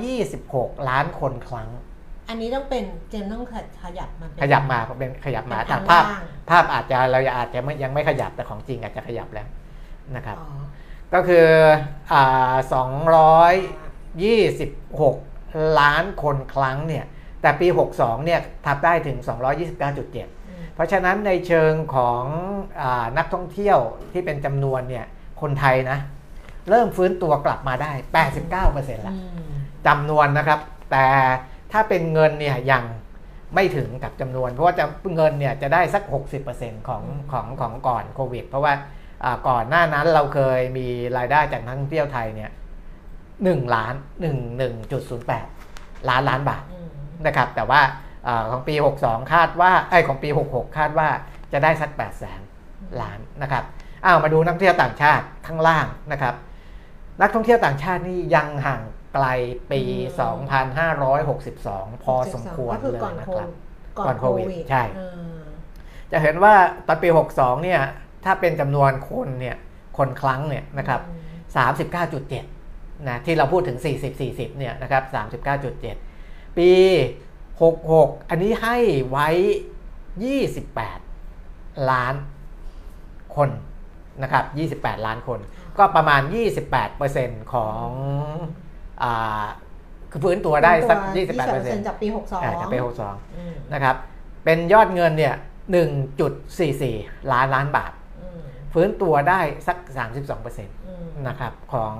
[0.02, 1.68] 226 ล้านคนครั้ง
[2.28, 3.44] อันนี้ต้องเป็นเจมส์ต้อง
[3.82, 9.48] ขยับมาเป็นขยับมาเป็นขยับมาเป็นแต่ทางภาพล่างภาพอาจจะเราอาจจะไม่ยังไม่ขยับแต่ของจริงอาจจะขยับแล้ว
[10.16, 10.48] นะครับอ๋อ
[11.14, 11.46] ก็คือ
[12.12, 12.54] อ่า
[15.12, 17.04] 226 ล้านคนครั้งเนี่ย
[17.42, 20.28] แต่ปี 62 เนี่ยทำได้ถึง 229.7อืม
[20.74, 22.22] เพราะฉะนั้นในเชิงของ
[22.82, 23.78] อานักท่องเที่ยว
[24.12, 25.06] ที่เป็นจำนวนเนี่ย
[25.40, 25.98] คนไทยนะ
[26.70, 27.92] เริ่มฟื้นตัวกลับมาได้
[28.48, 29.52] 89%ละอืม
[29.86, 30.60] จำนวนนะครับ
[30.92, 31.06] แต่
[31.72, 32.84] ถ้าเป็นเงินเนี่ยยัง
[33.54, 34.84] ไม่ถึงกับจำนวน เพราะว่าจะ
[35.16, 36.02] เงินเนี่ยจะได้สัก
[36.46, 37.02] 60%ของ
[37.32, 38.74] ของของก่อนโควิด เพราะว่า
[39.24, 42.50] อ่าก่อนหน้านั้นเราเคยมีรายได้จากนักท่องเที่ยวไทยเนี่ย
[43.44, 45.46] หนึ่งล้านหนึ่งหนึ่งจุดศูนย์แปด
[46.08, 46.81] ล้านล้านบาทอืม
[47.26, 47.80] นะครับ แต่ว่า
[48.26, 51.08] อาของปี 62 คาดว่าไอ้ยของปี 66 คาดว่า
[51.52, 52.40] จะได้สัก8แสน
[53.00, 53.64] ล้านนะครับ
[54.04, 56.34] อ้าวมาดูนักท่องเที่ยวต่างชาติข้างล่างนะครับ
[57.20, 58.82] นักท่องเที่ยวต่างชาตินี่ยังห่าง
[59.14, 59.26] ไกล
[59.72, 59.82] ปี
[60.72, 63.56] 2562 พอสมควรก็คือเลยก่อนนะโคครับวิด
[63.98, 65.06] ก่อก่อนนโคโควิวิดดใช่อื
[65.40, 65.42] ม
[66.12, 66.54] จะเห็นว่า
[66.86, 67.80] ตอนปี 62 เนี่ย
[68.24, 69.56] ถ้าเป็นจำนวนคนเนี่ย
[69.98, 71.00] คนครั้งเนี่ยนะครับ
[72.22, 75.02] 39.7 นะที่เราพูดถึง 40 40 เนี่ยนะครับ
[75.50, 76.11] 39.7
[76.58, 76.70] ปี
[77.50, 78.76] 66 อันนี้ให้
[79.10, 79.28] ไว้
[80.98, 82.14] 28 ล้าน
[83.36, 83.50] คน
[84.22, 85.38] นะครับ 28 ล้านคน
[85.78, 86.20] ก็ประมาณ
[86.86, 87.88] 28%ของ
[89.02, 89.44] อ่า
[90.10, 90.98] คือฟื้นตัวได้สัก
[91.38, 93.96] 28%จากปี 62อ่าจากปี 62อืมนะครับ
[94.44, 95.34] เป็นยอดเงินเนี่ย
[96.52, 98.40] 1.44 ล้านล้านบาทอืม
[98.72, 99.78] ฟื้นตัวได้สัก
[100.26, 101.94] 32%อืมนะครับ ของ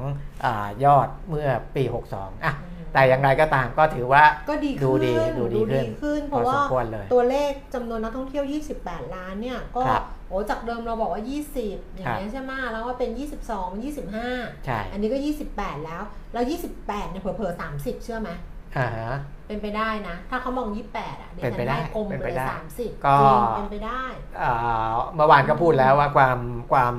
[0.45, 1.83] อายอดเมื่อปี
[2.15, 8.45] 62 อะอืม แต่อย่างไรก็ตามก็ถือว่าก็ดีดูขึ้นดีดูดีขึ้นขึ้นเพพอราะสว่ามควรเลยตัวเลขจำนวนนักท่องเที่ยว
[8.79, 13.11] 28 ล้านเนี่ย ก็ครับโอ้จากเดิมเราบอกว่า 20 อย่างเงี้ยใช่ไหมแล้วก็เป็น
[13.53, 15.19] 22 25ใช่อันนี้ก็
[15.51, 16.03] 28 แล้ว
[16.33, 16.45] แล้ว
[16.77, 18.31] 28 เนี่ยเผลอๆ 30 เชื่อไหม
[18.77, 19.13] อ่าฮะ
[19.47, 22.47] เป็นไปได้นะ ถ้าเขามอง 28 อะเป็นไปได้กลมเป็นไปไปเลยได้
[22.79, 24.05] 30 ก็จริงเป็นไปได้
[24.43, 26.39] อ่าเมื่อวานก็พูดแล้วว่าความ
[26.73, 26.95] ความ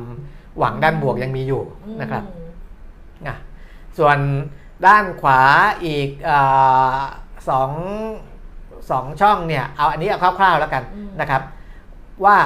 [0.59, 2.23] หวังด้านบวกยังมีอยู่อืมนะครับ
[3.27, 3.35] อะ
[3.97, 4.17] ส่วน
[4.87, 5.41] ด้านขวา
[5.85, 7.01] อีกอา
[7.49, 7.71] สอง
[8.91, 11.41] สองช่องเนี่ยเอาอันนี้เอาคร่าวๆแล้วกันอืมนะครับ
[12.25, 12.37] ว่า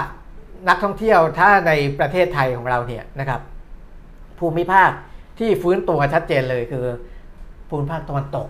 [0.69, 3.41] นักท่องเที่ยวถ้าในประเทศไทยของเราเนี่ยนะครับ
[4.39, 4.91] ภูมิภาค
[5.39, 6.85] ที่ฟื้นตัวชัดเจนเลยคือ
[7.69, 8.47] ภูมิภาคตะวันตก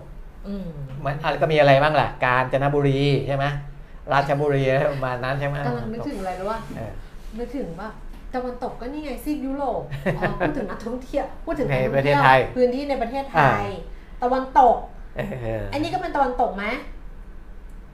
[0.48, 0.68] อืม
[1.04, 3.44] มันอะไรก็มีอะไรบ้างล่ะ กาญจนบุรีใช่ไหม
[4.12, 6.92] ราชบุรีอะไรประมาณนั้นใช่ไหมกำลังนึกถึงอะไรรู้ว่าเออ
[7.38, 7.88] นึกถึงว่า
[8.34, 9.82] ตะวันตกก็นี่ไงซีกยุโรป
[10.16, 13.68] อ๋อพูดถึงนักท่องเที่ยวพูดถึงในนักท่องประเทศที่ยวไทยพื้นที่ในประเทศไทอ่าย
[14.22, 14.76] ตะวันตก
[15.16, 15.20] เอ
[15.60, 16.64] ออันนี้ก็เป็นตะวันตกไหม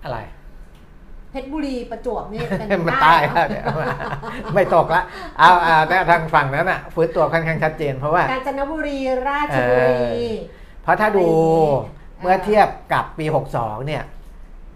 [0.04, 0.18] อะไร
[1.30, 3.64] เพชรบุรีประจวบนี่เป็นมันใต้ใต้เหรแล้อวเนี่ย
[4.54, 5.02] ไม่ตกละ
[5.38, 10.26] เอาเอาแต่ทางฝั่งนั้นอะฟื้นตัวค่อนข้างชัดเจนเพราะว่ากาญจนบุรีราชบุรี
[10.82, 11.74] เพราะถ้าดูอะไรอย่างงี้
[12.22, 14.02] เมื่อเทียบกับปี 62 เนี่ย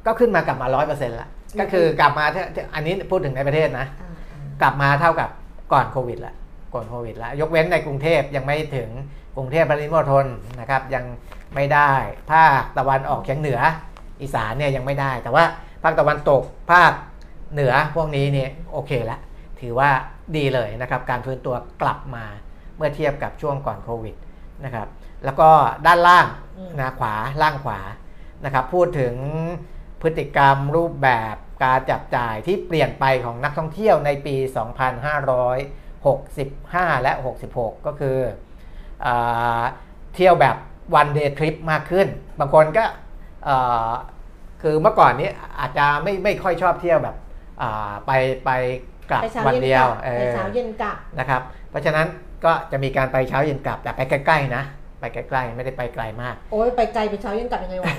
[0.07, 1.29] ก็ขึ้นมากลับมา 100%ละ
[1.61, 2.45] ก็คือกลับมาเท่า
[2.75, 5.29] อันนี้พูดถึงในประเทศนะอ่าอ่ากลับมาเท่ากับ
[5.73, 6.35] ก่อนโควิดละ
[6.75, 8.91] ก่อนโควิดละยกเว้นในกรุงเทพยังไม่ถึง
[9.37, 10.27] กรุงเทพปริมณฑล
[10.61, 11.05] นะครับยัง
[11.55, 11.93] ไม่ได้
[12.33, 13.61] ภาคตะวันออกเฉียงเหนือ
[14.23, 15.45] อีสานเนี่ยยังไม่ได้ แต่ว่า
[15.83, 16.93] ภาคตะวันตกภาค
[17.53, 19.19] เหนือพวกนี้เนี่ยโอเคละ
[19.61, 19.91] ถือว่า
[20.37, 22.25] ดีเลยนะครับการฟื้นตัวกลับมา
[22.77, 24.15] เมื่อเทียบกับช่วงก่อนโควิด
[24.65, 24.89] นะครับ
[25.25, 25.51] แล้วก็
[25.87, 26.27] ด้านล่าง
[26.79, 27.81] นะขวาล่างขวา
[28.45, 29.15] นะครับพูดถึง
[30.03, 34.37] พฤติกรรมรูปแบบ การจับจ่ายที่เปลี่ยนไปของนักท่องเที่ยวในปี
[36.05, 37.13] 2565 และ
[37.47, 38.19] 66 ก็คือ
[39.07, 39.63] อา
[40.15, 40.57] เที่ยวแบบ
[40.95, 42.09] วันเดย์ทริปมากขึ้น
[42.41, 42.85] บางคนก็
[43.45, 43.57] เอ่
[43.91, 43.91] อ
[44.63, 47.17] คือเมื่อก่อนนี้อาจจะไม่ไม่ค่อยชอบเที่ยวแบบ
[47.63, 48.13] อ่าไป
[48.45, 48.51] ไป
[49.11, 52.07] กลับไปเช้าวันเย็นเดีกยลัวบเอไปอเช้าเย็นกลับนะครับ เพราะฉะนั้น
[52.45, 54.63] ก็จะมีการไปเช้าเย็นกลับแต่ไปใกล้ๆนะ
[55.01, 57.95] ไปใกล้ๆไม่ได้ไปไกลมาก โอ้ยไปไกลไปเช้าเย็นกลับยังไงวะ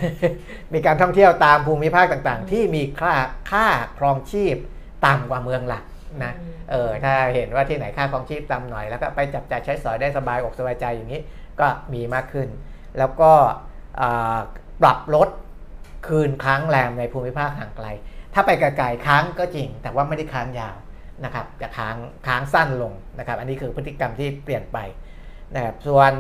[0.74, 3.14] มีการท่องเที่ยวตามภูมิภาคต่างๆ ที่มีค่า
[3.52, 3.66] ค่า
[3.98, 4.56] ครองชีพ
[5.06, 5.84] ต่ำกว่าเมืองหลัก
[6.24, 11.22] นะอืมเออถ้าเห็นว่าที่ไหนค่าครองชีพต่ำหน่อยแล้วก็ไปจับจ่ายใช้สอยได้สบายอกสบายใจอย่างนี้
[11.60, 12.48] ก็มีมากขึ้น
[12.98, 13.32] แล้วก็
[14.02, 14.38] อ่า
[14.82, 15.30] ปรับลด
[16.08, 17.88] คืนค้างแรมในภูมิภาคห่างไกล
[18.34, 20.76] ถ้าไปไกลๆค้างก็จริง แต่ว่าไม่ได้ค้างยาว
[21.26, 21.96] นะครับจะค้าง
[22.28, 24.78] ค้างสั้นลงนะครับ อันนี้คือพฤติกรรมที่เปลี่ยนไป
[25.56, 26.12] นะครับส่วน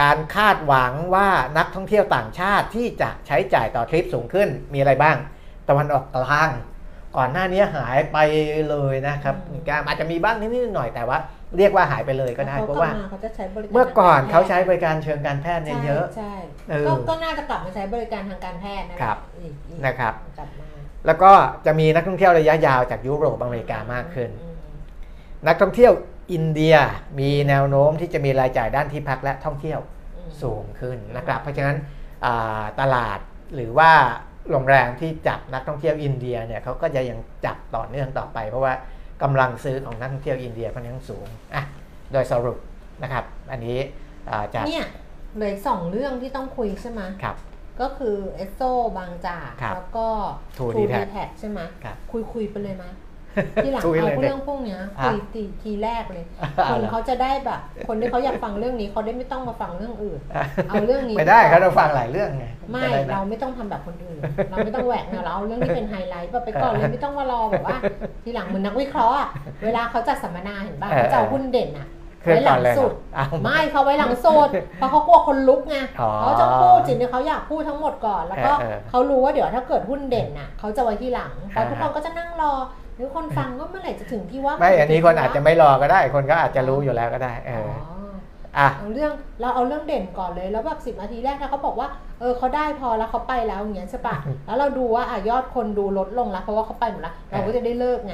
[0.00, 1.28] การคาดหวังว่า
[1.58, 5.16] นักท่องเที่ยวต่างชาติที่จะใช้จ่ายต่อทริปสูงขึ้นมีอะไรบ้าง
[5.68, 6.50] ตะวันออกกลาง
[7.16, 8.18] ก่อนหน้านี้หายไป
[8.70, 11.18] เลยนะครับอืมอาจจะมีบ้างนิดๆหน่อยๆแต่ว่า
[11.56, 16.32] เรียกว่าหายไปเลยก็ได้แล้เพราะว่าขเขาจะใช้บริการเมื่อก่อนทงเขาใช้แพทย์บริการเชิงการแพทย์เนี่ยเยอะใช่
[16.70, 20.68] เออก็ก็น่าจะกลับมาใช้บริการทางการแพทย์นะครับอีกอีกนะครับกลับมา
[21.06, 21.32] แล้วก็
[21.66, 24.56] จะมีนักท่องเที่ยวระยะยาวจากยุโรปอเมริกามากขึ้นอืม
[25.46, 25.92] นักท่องเที่ยว
[26.32, 26.76] อินเดีย
[27.20, 29.80] มีแนวโน้มที่จะมีรายจ่ายด้านที่พักและท่องเที่ยว
[30.16, 31.76] อืมสูงขึ้นนะครับ เพราะฉะนั้น
[32.24, 33.18] อ่าตลาด
[33.54, 33.90] หรือว่า
[34.50, 38.74] โรงแรมที่จับนักท่องเที่ยวอินเดียเนี่ยเขาก็จะยังจับต่อเนื่องต่อไป เพราะว่า
[39.22, 41.62] กำลังซื้อของนักท่องเที่ยวอินเดียค่อนข้างสูงอะ
[42.12, 42.58] โดยสรุป
[43.02, 43.78] นะครับ อันนี้
[44.30, 44.86] อ่าจากเนี่ย
[45.36, 47.36] เหลืออกสองเรื่องที่ต้องคุยใช่ไหมครับ
[47.80, 48.60] ก็คือเอสโซ
[48.98, 50.08] บางจากครับแล้วก็
[50.56, 52.84] True True D-Tac D-Tac ใช่ไหมครับคุยคุยไปเลยไหม
[53.64, 60.20] ที่หลังคุยเลยเอาเรื่องพวกเนี้ยอะคุยทีทีแรกเลยอะคนเขาจะได้แบบ คนที่เขาอยากฟังเรื่องนี้เขาได้ไม่ต้องมาฟังเรื่องอื่น
[60.68, 64.20] เอาเรื่องนี้ไม่ได้ก่อนเขาต้องฟังหลายเรื่องไงไม่จะด้นะเราไม่ต้องทำแบบคนอื่น
[64.50, 67.78] เราไม่ต้องแหวกแนวเราเอาเรื่องที่เป็นไฮไลท์แบบไปก่อนเลยไม่ต้องมารอแบบว่า
[68.24, 69.28] ทีหลังเหมือนนักวิเคราะห์อะ
[69.64, 71.88] เวลาเขาจัดสัมมนาเห็นป่ะเออเขาจะเอาหุ้นเด่นอะ
[72.22, 82.52] เคลื่อนไว้หก่ลัอนงเลยสุดเอาไม่เขาไว้หลังสุดเพราะเขากลัวคนลุกไงอ๋อเขาจะพูดสิ่งที่เขาอยากพูดทั้งหมดก่อน แล้วก็เออเออเขารู้ว่าเดี๋ยวถ้าเกิดหุ้นเด่นน่ะเขาจะไว้ที่หลังเพราะอ่าทุกคนก็จะนั่งรอ
[82.96, 87.96] หรือคนฟังก็เมื่อไหร่จะถึงที่ว่า ไม่อันนี้คนอาจจะไม่รอก็ได้ คนก็อาจจะรู้อยู่แล้วก็ได้ เออ๋อ
[88.58, 91.88] ออะเอาเรื่องเราเอาเรื่องเด่นก่อนเลยแล้วแบบสิบนาทีแรกถ้าเขาบอกว่า
[92.20, 98.12] เออเขาได้พอแล้วเขาไปแล้วอย่างเงี้ยใช่ปะแล้วเราดูว่าอะยอดคนดูลดลงแล้วเพราะว่าเขาไปหมดแล้วเราก็จะได้เลิกไง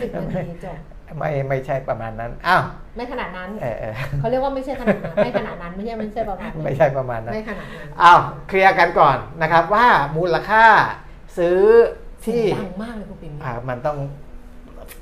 [0.00, 0.76] สิบนาทีจบ
[1.18, 2.62] ไม่ไม่ใช่ประมาณนั้นอ้าว
[2.96, 10.64] ไม่ขนาดนั้นเออเออเขาเรียกว่าไม่ใช่ขนาดนั้นไม่ขนาดนั้นไม่ใช่ไม่ใช่ประมาณนั้นไม่ใช่ประมาณนั้นไม่ขนาดนั้นอ้าวเคลียร์กันก่อนนะครับว่ามูลค่า
[11.38, 11.58] ซื้อ
[12.24, 13.98] ที่ดังมากเลยคุณปิ่มอ่ามันต้อง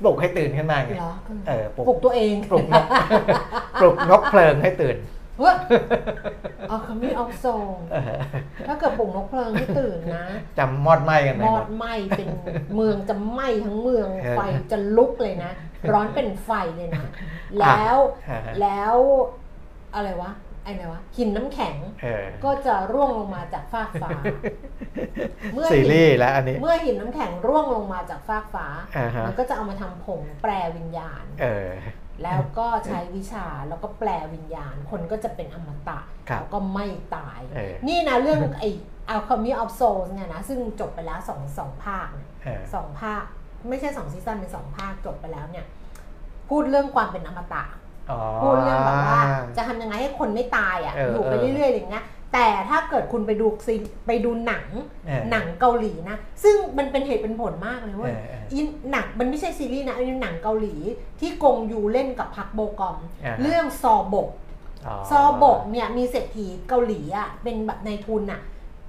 [0.03, 1.13] ปลุกให้ตื่นขึ้นมาไงเหรอ
[1.47, 2.85] เออปลุกปลุกตัวเองปลุกนก
[3.81, 4.97] ปลุกนกเพลิงให้ตื่น
[5.39, 5.55] เฮ้ย
[6.69, 8.19] เอาคำนี้เอาทรงเออ
[8.67, 10.25] ถ้าเกิดปลุกนกเพลิงให้ตื่นนะ
[10.57, 12.27] จำมอดไหมกันไหมมอหมดดไหม้เป็น
[12.75, 15.51] เมืองจะไหม้ทั้งเมืองเออไฟจะลุกเลยนะ
[15.91, 17.03] ร้อนเป็นไฟเลยนะ
[17.59, 17.97] แล้ว
[18.29, 18.95] อ่าฮะแล้ว
[19.95, 20.31] อะไรวะ
[20.63, 24.09] ไอ้ไหนวะหินน้ำแข็งเออก็จะร่วงลงมาจากฟากฟ้า
[25.53, 28.67] เมื่อซีรีส์แล้วอันนี้ เมื่อหินน้ำแข็งร่วงลงมาจากฟากฟ้า
[28.97, 31.69] อ่าฮะ มันก็จะเอามาทำผงแปลวิญญาณ เออ
[32.23, 38.69] แล้วก็ใช้วิชาแล้วก็แปลวิญญาณ คนก็จะเป็นอมตะครับแล้วก็ไม่ตาย เออ นี่นะเรื่องไอ้
[39.13, 43.23] Alchemy of Souls เนี่ยนะ ซึ่งจบไปแล้วสองสองภาคเนี่ย เออ สองภาค
[43.69, 45.65] ไม่ใช่สองซีซั่นเป็นสองภาคจบไปแล้วเนี่ย
[46.49, 47.78] พูดเรื่องความเป็นอมตะอ๋อ
[48.41, 49.21] พูดเรื่องแบบว่า
[49.57, 53.75] จะทำยังไงให้คนไม่ตายอะเอออยู่ไปเออเรื่อยๆอย่างเงี้ยแต่ถ้าเกิดคุณไปดูซี
[54.07, 54.67] ไปดูหนัง
[55.07, 60.75] เออหนังเกาหลีนะ ซึ่งมันเป็นเหตุเป็นผลมากเลยเว้ยเออเอออินหนังมันไม่ใช่ซีรีส์นะอันนี้หนังเกาหลี
[61.19, 64.29] ที่กงยูเล่นกับพักโบกอมอ่าฮะเรื่องซอบก
[65.09, 68.41] ซอบกเนี่ยมีเศรษฐีเกาหลีอะเป็นแบบในทุนอะ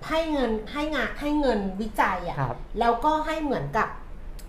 [0.08, 3.88] ให้เงินให้งานให้เงินวิจัยอะครับแล้วก็ให้เหมือนกับ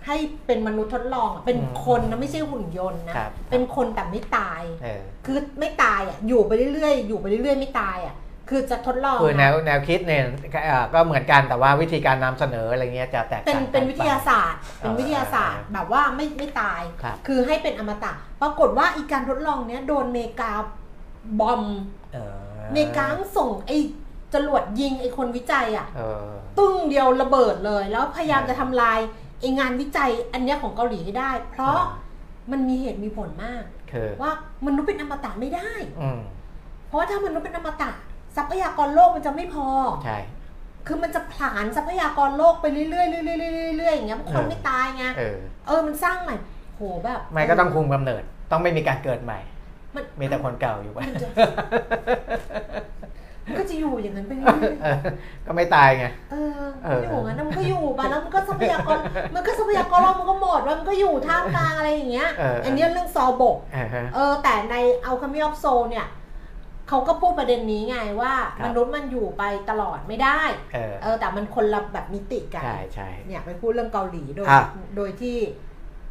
[0.06, 8.16] ให้เป็นมนุษย์ทดลองอะเป็นอืมคนนะไม่ใช่หุ่นยนต์นะครับเป็นคนแต่ไม่ตายเออคือไม่ตายอะอยู่ไปเรื่อยๆอยู่ไปเรื่อยๆไม่ตายอะ
[8.50, 10.24] คือจะทดลองคือแนนะวแนวคิดเนี่ย
[10.64, 20.52] เอ่อก็เหมือนกันแต่ว่าวิธีการนำเสนออะไรเงี้ยจะแตกเป็นต่างกัเป็นวิทยาไปศาสตร์ เป็นวิทยาศาสตร์เออแบบว่าไม่ไม่ตายครับคือให้เป็นอมตะ ปรากฏว่าอีการทดลองเนี้ยโดนเมกา
[21.40, 21.62] บอม
[22.12, 22.34] เออ
[22.72, 23.78] เมกาส่งไอ้
[24.34, 28.98] จรวดยิงไอ้คนวิจัยอะเออตึ้งเดียวระเบิดเลย แล้วพยายามจะทำลาย
[29.42, 31.78] ไองานวิจัยอันเนี้ยของเกาหลีให้ได้ เพราะ
[32.52, 34.32] มันมีเหตุมีผลมาก คือว่า
[34.66, 36.20] มนุษย์เป็นอมตะไม่ได้ อืม
[36.86, 37.90] เพราะว่าถ้ามนุษย์เป็นอมตะ
[38.36, 39.68] ทรัพยากรโลกมันจะไม่พอ
[40.04, 40.18] ใช่
[40.86, 43.04] คือมันจะผลาญทรัพยากรโลกไปเรื่อยๆเรื่อ
[43.74, 45.36] ยๆเรื่อยๆอย่างเงี้ยเพราะคนเออไม่ตายไงเออ
[45.66, 46.34] เออมันสร้างใหม่
[46.76, 49.38] โหแบบไม่ก็ต้องคุมกำเนิด ต้องไม่มีการเกิดใหม่
[49.94, 51.28] มันมีแต่คนเก่าอยู่มันจะ
[53.46, 54.98] มันก็จะอยู่อย่างนั้นไปเรื่อยเออ
[55.46, 58.98] ก็ไม่ตายไงๆเออเอออยู่งั้นนะมันก็อยู่ไปแล้วมันก็ทรัพยากร
[59.34, 64.74] มันก็ทรัพยากรโลกมันก็หมดแล้วมันก็อยู่ท่ามกลางอะไรอย่างเงี้ย เอออั อันเนี้ยเรื่องซอบกเออฮะเออ แต่ใน
[65.04, 66.06] เอาคามิออฟโซเนี่ย
[66.88, 70.40] เขาก็พูดประเด็นนี้ไงว่า ครับ มนุษย์มันอยู่ไปตลอดไม่ได้
[70.74, 74.64] เออเออ แต่มันคนละแบบมิติกัน ใช่ใช่ เนี่ยไปพูดเรื่องเกาหลีโดย อะ
[74.96, 75.36] โดยที่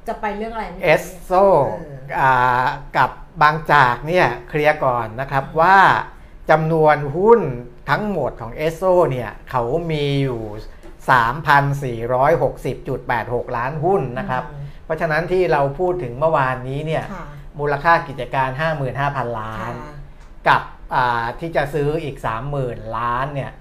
[0.07, 1.31] จะไปเรื่องอะไรไม่เอรู้สนี่ยโซ
[1.67, 2.65] เออ อ่า
[2.97, 3.09] กับ
[3.41, 5.77] บางจากเนี่ยเคลียร์ก่อนนะครับว่า
[6.49, 7.41] จำนวนหุ้น
[7.89, 10.41] ทั้งหมดของเอสโซเนี่ยเขามีอยู่
[12.11, 17.25] 3,460.86 ล้านหุ้นนะครับอืมเพราะฉะนั้นที่เราพูดถึงเมื่อวานนี้เนี่ยค่ะ
[17.59, 18.49] มูลค่ากิจการ
[18.93, 19.95] 55,000 ล้านค่ะ
[20.47, 20.61] กับ
[20.95, 22.17] อ่าที่จะซื้ออีก
[22.55, 23.51] 30,000 ล้านเนี่ย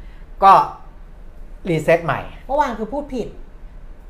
[0.44, 0.52] ก็
[1.68, 3.28] รีเซ็ตใหม่ เมื่อวานคือพูดผิด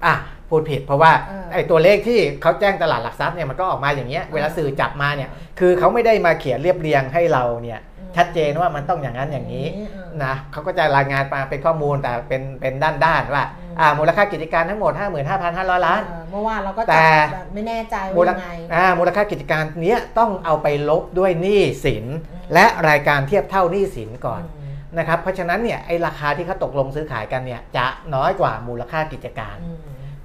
[0.05, 0.15] อะ
[0.49, 7.81] พูดผิดเพราะว่าเออไอ้ตัวเลขที่เขาแจ้งตลาดหลักทรัพย์เนี่ยมันก็ออกมาอย่างเงี้ยเวลาสื่อจับมาเนี่ยคือเขาไม่ได้มาเขียนเรียบเรียงให้เราเนี่ย
[8.17, 14.93] ชัดเจนว่ามันต้องอย่างนั้นอย่างนี้เออนะเขาก็จะรายงานมาเป็นข้อมูลแต่เป็นเป็นด้านด้านๆว่าอืมอ่ามูลค่ากิจการทั้งหมด
[15.39, 29.79] 55,500 ล้านเออเมื่อวานเราก็แต่จับแบบไม่แน่ใจมูว่าลยังไงอ่ามูลค่ากิจการเนี้ยต้องเอาไปลบด้วยหนี้สินอืมและรายการเทียบเท่าหนี้สินก่อนอืมนะครับเพราะฉะนั้นเนี่ยไอ้ราคาที่เขาตกลงซื้อขายกันเนี่ยจะน้อยกว่ามูลค่ากิจการอืม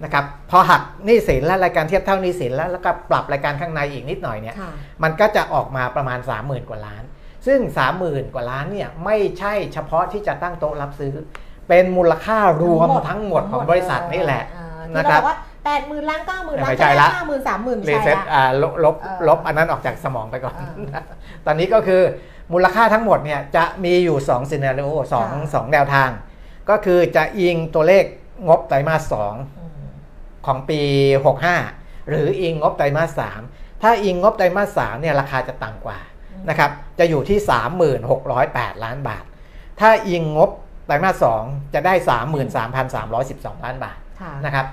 [0.04, 4.72] นะครับพอหักหนี้สินและรายการเทียบเท่าหนี้สินแล้วแล้วก็ปรับรายการข้างในอีกนิดหน่อยเนี่ยค่ะ
[5.04, 7.04] มันก็จะออกมาประมาณ 30,000 กว่าล้าน
[7.46, 7.60] ซึ่ง
[7.98, 11.14] 30,000 กว่าล้านเนี่ยไม่ใช่เฉพาะที่จะตั้งโต๊ะรับซื้อ
[11.68, 20.64] เป็นมูลค่ารวมทั้งหมดของบริษัทนี่แหละเออนะที่ครัเราบบอกว่าแปดหมื่นล้านเก้าหมื่นล้านไม่ใช่ละห้าหมื่นสามหมื่นรีใช่เซ็ตละอ่าลบลบเออลบอันนั้นออกจากสมองไปก่อนเอ
[21.00, 21.04] อ
[21.46, 22.02] ตอนนี้ก็คือ
[22.54, 26.10] มูลค่าทั้งหมดเนี่ยจะมีอยู่2ซีนารีโอสองค่ะสองแนวทาง
[26.70, 28.04] ก็คือจะอิงตัวเลข
[28.48, 29.88] งบไตรมาสสองอืม
[30.46, 30.80] ของปี
[31.46, 33.22] 65 หรืออิงงบไตรมาส
[33.52, 36.15] 3ถ้าอิงงบไตรมาส3เนี่ยราคาจะต่ำกว่าอืม
[36.50, 37.40] นะครับจะอยู่ที่
[38.12, 39.24] 3608 ล้านบาท
[39.80, 40.50] ถ้าอิงงบ
[40.86, 41.94] ไตรมาส2จะได้
[43.00, 44.66] 33,312 ล้านบาทค่ะนะครับ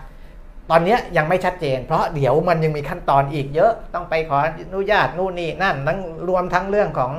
[0.71, 5.99] ตอนเนี้ยยังไม่ชัดเจน เพราะเดี๋ยวมันยังมีขั้นตอนอีกเยอะต้องไปขออนุญาตนู่นนี่นั่นทั้ง
[6.29, 7.13] รวมทั้งเรื่องของ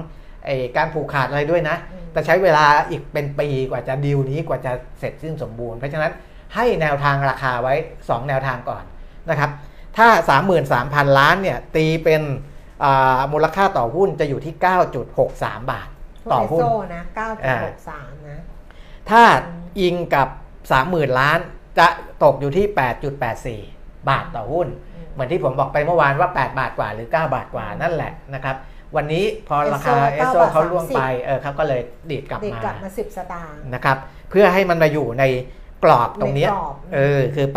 [0.46, 6.12] ไอการผูกขาดอะไรด้วยนะอืมแต่ใช้เวลาอีกเป็นปีกว่าจะดีลนี้กว่าจะเสร็จสิ้นสมบูรณ์ เพราะฉะนั้น
[6.56, 8.84] ให้แนวทางราคาไว้ 2 แนวทางก่อน
[9.30, 9.52] นะครับ
[9.98, 10.08] ถ้า
[10.64, 12.53] 33,000 ล้านเนี่ยตีเป็นอ่า
[13.34, 14.54] มูลค่าต่อหุ้นจะอยู่ที่
[15.14, 15.88] 9.63 บาท
[16.34, 18.42] ต่อหุ้นโซนะเก้าจุดหกสามนะ
[19.10, 19.24] ถ้า
[19.80, 20.28] อิงกับ
[20.74, 21.40] 30,000 ล้าน
[21.80, 21.88] จะ
[22.24, 22.66] ตกอยู่ที่
[23.38, 28.56] 8.84 บาทต่อหุ้นอืมเหมือนที่ผมบอกไปเมื่อวานว่า 8 บาทกว่าหรือ 9 บาทกว่านั่นแหละนะครับ
[28.96, 33.98] วันนี้พอราคาเอสโซ9บาทเขาล่วง30ไปเออเขาก็เลยดีดกลับเด็กมากลับมาสิบสตางค์นะครับ
[34.30, 35.24] เพื่อให้มันมาอยู่ใน
[35.84, 37.48] กรอบตรงเนี้ยในกรอบเออคือ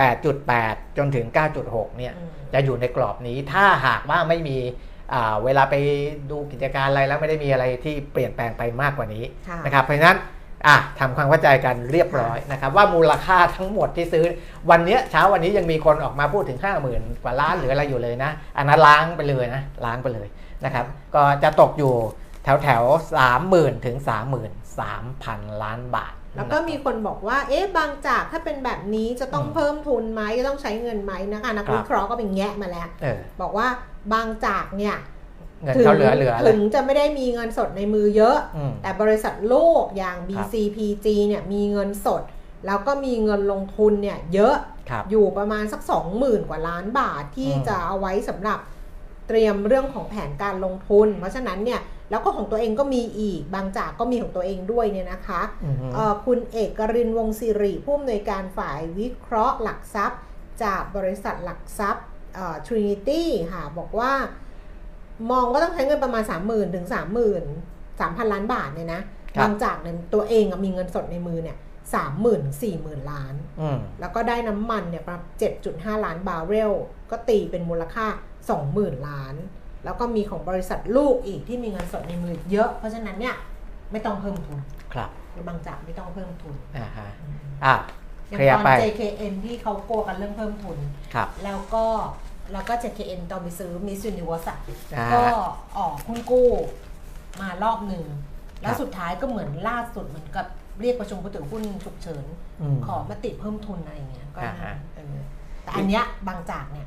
[0.44, 1.26] 8.8 จนถึง
[1.62, 4.95] 9.6 เนี่ยอืมจะอยู่ในกรอบนี้ถ้าหากว่าไม่มีอ่า
[5.44, 5.74] เวลาไป
[6.30, 10.18] ดูกิจการอะไรแล้วไม่ได้มีอะไรที่เปลี่ยนแปลงไปมากกว่านี้ค่ะนะครับเพราะฉะนั้น
[10.66, 14.24] อะทำความเข้าใจกันเรียบร้อยนะครับว่ามูลค่าทั้งหมดที่ซื้อ
[14.70, 20.28] วันเนี้ยเช้าวันนี้ยังมีคนออกมาพูดถึง 5 0,000 กว่าล้านหรืออะไรอยู่เลยนะ อันนั้นล้างไปเลยนะล้างไปเลย
[20.64, 21.94] นะครับก็จะตกอยู่
[22.44, 22.82] แถวแถว
[23.18, 24.50] สามหมื่นถึงสามหมื่น
[24.80, 33.66] สามพันล้านบาท แล้วก็มีคนบอกว่า เอ๊ะบางจากถ้าเป็นแบบนี้จะต้องอืมเพิ่มทุนไหมจะต้องใช้เงินไหมนะคะนักครับวิเคราะห์ก็เป็นแงะมาแล้วเออบอกว่า
[34.12, 34.96] บางจากเนี่ย
[35.62, 42.22] เงินเขาเหลือเหลือเลถึยงจะไม่ได้มีเงินสดในมือเยอะอืมแต่บริษัทโลกอย่าง BCPG เนี่ยมีเงินสด
[42.66, 44.56] แล้วก็มีเงินลงทุนเนี่ยเยอะ
[44.90, 45.80] ครับอยู่ประมาณสัก
[46.16, 48.58] 20,000 กว่าล้านบาทที่อืมจะเอาไว้สำหรับ
[49.28, 51.80] เตรียมเรื่องของแผนการลงทุน เพราะฉะนั้นเนี่ย
[52.10, 60.20] แล้วก็ของตัวเองก็มีอีก บางจากก็มีของตัวเองด้วยเนี่ยนะคะอือฮึเอ่อคุณเอกรินทร์วงศิริผู้อำนวยการฝ่ายวิเคราะห์หลักทรัพย์
[60.62, 62.04] จากบริษัทหลักทรัพย์
[62.36, 63.22] เอ่อ Trinity
[63.52, 64.12] ค่ะ บอกว่า
[65.30, 69.02] มองว่าต้องใช้เงินประมาณ 30,000ถึง30,000 3,000 ล้านบาทเนี่ยนะ
[69.36, 71.56] ครับบางจากเนี่ยตัวเองอะมีเงินสดในมือเนี่ย
[72.12, 75.22] 30,000 40,000ล้านอืมแล้วก็ได้น้ำมันเนี่ยประมาณ
[75.64, 76.72] 7.5ล้านบาร์เรล
[77.10, 78.06] ก็ตีเป็นมูลค่า
[78.56, 79.34] 20,000ล้าน
[79.84, 83.34] แล้วก็มีของบริษัทลูกอีกที่มีเงินสดในมือเยอะ เพราะฉะนั้นเนี่ย
[83.92, 84.58] ไม่ต้องเพิ่มทุน
[84.94, 85.10] ครับ
[85.48, 87.08] บางจากไม่ต้องเพิ่มทุน อ่าฮะ
[87.64, 87.74] อะ
[88.28, 90.78] อย่างเคลียตร์อนไป JKN ที่เขากลัวกันเรื่องเพิ่มทุน
[91.14, 91.86] ครับ แล้วก็
[92.52, 94.58] แล้วก็ JKN ตอนไปซื้อ Miss Universe อะ
[94.98, 95.22] อ่า ก็
[95.78, 96.48] ออกหุ้นกู้
[97.40, 98.04] มารอบหนึ่ง
[98.62, 100.46] แล้ควรับสุดท้ายก็เหมือนล่าสุดเหมือนกับ
[100.80, 102.24] เรียกประชุมผู้ถือหุ้นฉุกเฉิน
[102.60, 105.16] อืมขอมติเพิ่มทุนอะไรอย่างเงี้ยก็อ่าฮะ เออ
[105.62, 106.86] แต่อันเนี้ยบางจากเนี่ย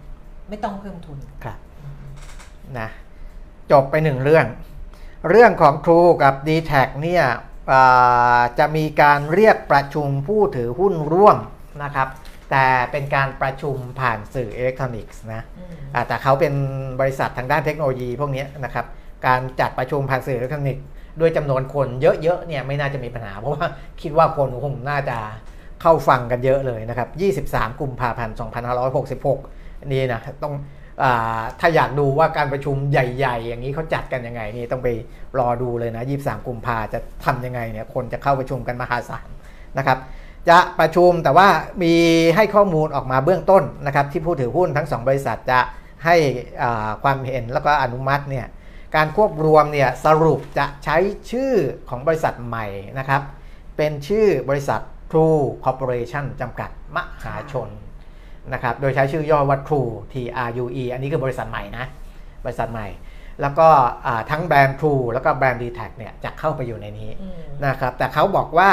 [0.49, 1.57] ไม่ต้องเพิ่มทุน ครับ
[2.79, 2.89] นะ
[3.71, 4.45] จบไปหนึ่งเรื่อง
[5.29, 7.23] เรื่องของ True กับ d t แทเนี่ย
[7.71, 11.37] อ่าจะมีการเรียกประชุมผู้ถือหุ้นร่วม
[11.83, 12.07] นะครับ
[12.51, 16.53] แต่เป็นการประชุมผ่านสื่ออิเล็กทรอนิกส์นะอืมอ่าแต่เขาเป็น
[16.99, 18.85] บริษัททางด้านเทคโนโลยีพวกเนี้ยนะครับ
[19.27, 20.83] การจัดประชุมผ่านสื่ออิเล็กทรอนิกส์
[21.19, 23.67] ด้วยจำนวนคนเยอะๆเนี่ยไม่น่าจะมีปัญหา เพราะว่า
[24.01, 25.17] คิดว่าคนคงน่าจะ
[25.81, 28.35] เข้าฟังกันเยอะเลยนะครับ 23 กุมภาพันธ์
[28.91, 30.53] 2566 นี่นะต้อง
[31.03, 34.89] อาถ้าอยากดูว่าการประชุมใหญ่ ๆ อย่างนี้เขาจัดกันยังไงนี่ต้องไป
[35.39, 39.27] รอดูเลยนะ 23 กุมภาจะทำยังไงเนี่ยคนจะเข้าประชุมกันมหาศาล
[39.77, 39.97] นะครับ
[40.49, 41.47] จะประชุมแต่ว่า
[41.83, 41.93] มี
[42.35, 45.59] ให้ข้อมูลออกมาเบื้องต้นนะครับที่ผู้ถือหุ้นทั้ง 2 บริษัทจะ
[46.05, 46.15] ให้
[47.03, 48.47] ความเห็นแล้วก็อนุมัติเนี่ย
[48.95, 50.97] การควบรวมเนี่ยสรุปจะใช้
[51.31, 51.53] ชื่อ
[51.89, 52.65] ของบริษัทใหม่
[52.99, 53.21] นะครับ
[53.77, 54.81] เป็นชื่อบริษัท
[55.11, 57.69] True Corporation จำกัดมหาชน
[58.53, 60.15] นะครับโดยใช้ชื่อย่อว่า True T
[60.47, 61.85] R U E อันนี้คือบริษัทใหม่นะ
[62.45, 62.87] บริษัทใหม่
[63.41, 63.67] แล้วก็
[64.29, 67.11] ทั้งแบรนด์ True แล้วก็แบรนด์ d t แทเนี่ยจะเข้าไปอยู่ในนี้
[67.65, 68.69] นะครับแต่เขาบอกว่า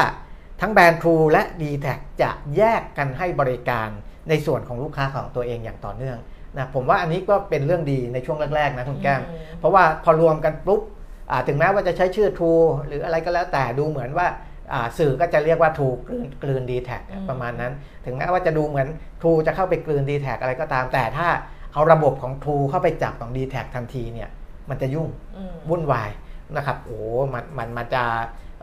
[0.60, 1.86] ทั้งแบรนด์ True และ d t แท
[2.22, 3.88] จะแยกกันให้บริการ
[4.28, 6.18] ในส่วนของลูกค้าของตัวเองอย่างต่อเนื่อง
[6.56, 10.80] นะผมว่าอันนี้ก็เป็นเรื่องดีในช่วงแรกๆนะคุณแก้มอืมเพราะว่าพอรวมกันปุ๊บ
[11.30, 14.26] อ่าถึงแม้ว่าจะใช้ชื่อ True หรืออะไรก็แล้วแต่ดูเหมือนว่า
[14.72, 17.72] อ่าสื่อก็จะเรียกว่า True กลืนกลืน d t แทอืมประมาณนั้น
[18.04, 18.88] ถึงแม้ว่าจะดูเหมือน
[19.20, 21.28] True จะเข้าไปกลืน d t แทอะไรก็ตาม แต่ถ้า
[21.72, 24.28] เอาระบบของ True เข้าไปจับของ d t แททันทีเนี่ย
[24.70, 26.10] มันจะยุ่งอืมวุ่นวาย
[26.56, 26.98] นะครับโอ้
[27.34, 28.02] มันมันมันจะ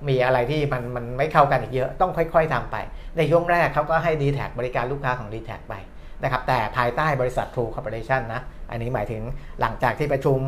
[0.10, 2.76] มีอะไรที่มันมันไม่เข้ากันอีกเยอะต้องค่อย ๆทำไป
[3.18, 5.76] ในช่วงแรกเขาก็ให้ d t แทบริการลูกค้าของ d t แทไป
[6.24, 8.42] นะครับแต่ภายใต้บริษัท True Corporation นะ
[8.72, 9.24] อันนี้หมายถึง
[9.62, 10.40] หลังจากที่ประชุม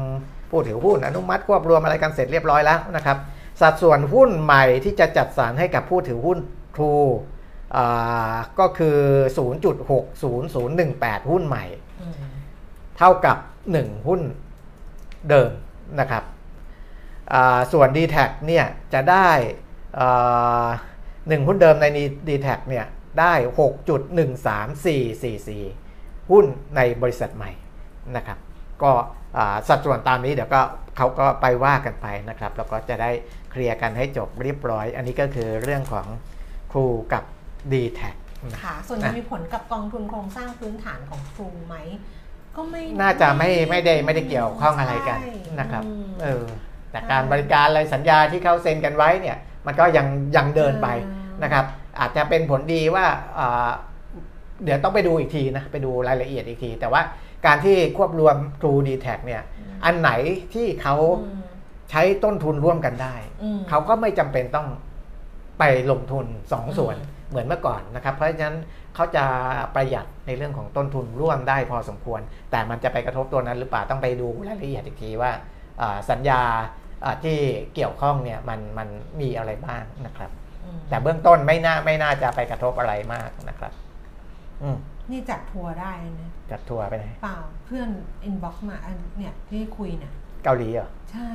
[0.51, 3.17] ผู้ถือหุ้นอนุมัติควบรวมอะไรกันเสร็จเรียบร้อยแล้วนะครับ
[3.61, 6.37] สัดส่วนหุ้นใหม่ที่จะจัดสรรให้กับผู้ถือหุ้น
[6.75, 7.09] True
[7.75, 8.97] อ่าก็คือ
[10.13, 11.65] 0.60018 หุ้นใหม่
[12.01, 12.13] อืม
[12.97, 13.37] เท่ากับ
[13.71, 14.21] 1 หุ้น
[15.29, 15.51] เดิม
[15.99, 16.34] นะครับอ่า
[17.73, 18.17] ส่วน d t แท
[18.47, 19.29] เนี่ยจะได้
[19.99, 20.67] อ่า
[21.27, 21.85] หนึ่งหุ้นเดิมใน
[22.27, 22.85] d t แทเนี่ย
[23.19, 23.33] ได้
[24.57, 26.45] 6.13444 หุ้น
[26.75, 27.51] ในบริษัทใหม่
[28.15, 28.37] นะครับ
[28.83, 28.91] ก็
[29.37, 30.61] อ่าสัดส่วนตามนี้เดี๋ยวก็
[30.97, 33.11] เขาก็ไปว่ากันไปนะครับ แล้วก็จะได้
[33.51, 36.07] เคลียร์กันให้จบเรียบร้อย อันนี้ก็คือเรื่องของ
[36.71, 37.23] ครูกับ
[37.71, 38.01] d t แท
[38.63, 41.75] ค่ะ ส่วนจะมีผลกับกองทุนโครงสร้างพื้นฐานของครูไหม
[42.55, 46.45] ก็ไม่ น่าจะไม่ไม่ได้ไม่ได้เกี่ยวข้องอะไรกันใช่นะครับอืมเออ
[46.95, 51.65] แต่การบริการอะไรสัญญาที่เขาเซ็นกันไว้เนี่ยมันก็ยังยังเดินไปอืมนะครับ
[51.99, 53.05] อาจจะเป็นผลดีว่า
[53.39, 53.69] อ่า
[54.63, 57.01] เดี๋ยวต้องไปดูอีกทีนะไปดูรายละเอียดอีกที แต่ว่า
[57.45, 59.41] การที่ควบรวม True d t แทเนี่ย
[59.85, 60.11] อันไหน
[60.53, 61.41] ที่เขาอืม
[61.89, 64.67] ใช้ต้นทุนร่วมกันได้อืมเขาก็ไม่จำเป็นต้อง
[65.59, 68.57] ไปลงทุน2ส่วนอืมเหมือนเมื่อก่อนนะครับ เพราะฉะนั้น
[68.95, 69.25] เขาจะ
[69.75, 72.21] ประหยัดในเรื่องของต้นทุนร่วมได้พอสมควร
[72.51, 75.31] แต่มันจะไปกระทบตัวนั้นหรือเปล่าต้องไปดูรายละเอียดอีกทีว่า
[75.81, 76.84] อ่าสัญญาอ่า
[77.23, 77.37] ที่
[77.75, 78.87] เกี่ยวข้องเนี่ยมันมัน
[79.21, 80.31] มีอะไรบ้างนะครับ
[80.65, 83.73] อืมแต่เบื้องต้นไม่น่าไม่น่าจะไปกระทบอะไรมากนะครับ
[84.63, 84.77] อืม
[85.11, 85.91] นี่จัดทัวร์ได้
[86.21, 87.89] นะจัดทัวร์ไปไหนเปล่าเพื่อน
[88.23, 91.29] inbox มาอันเนี่ยที่คุยเนี่ยเกาหลีเหรอใช่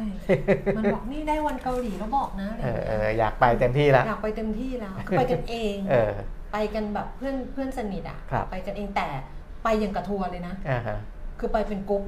[0.76, 6.12] มันบอกนี่ได้วันเกาหลีแล้วบอกนะอะไรเออย่างอเอเงี้ยออยากไปเต็มที่แล้วอยากไปเต็มที่แล้วก็ไปกันเองเออ
[6.52, 9.08] ไปกันแบบเพื่อนเพื่อนสนิทอะครับไปกันเองแต่
[9.64, 10.98] ไปอย่างกับทัวร์เลยนะอ่าฮะ
[11.38, 12.02] คือไปเป็นกรุ๊ป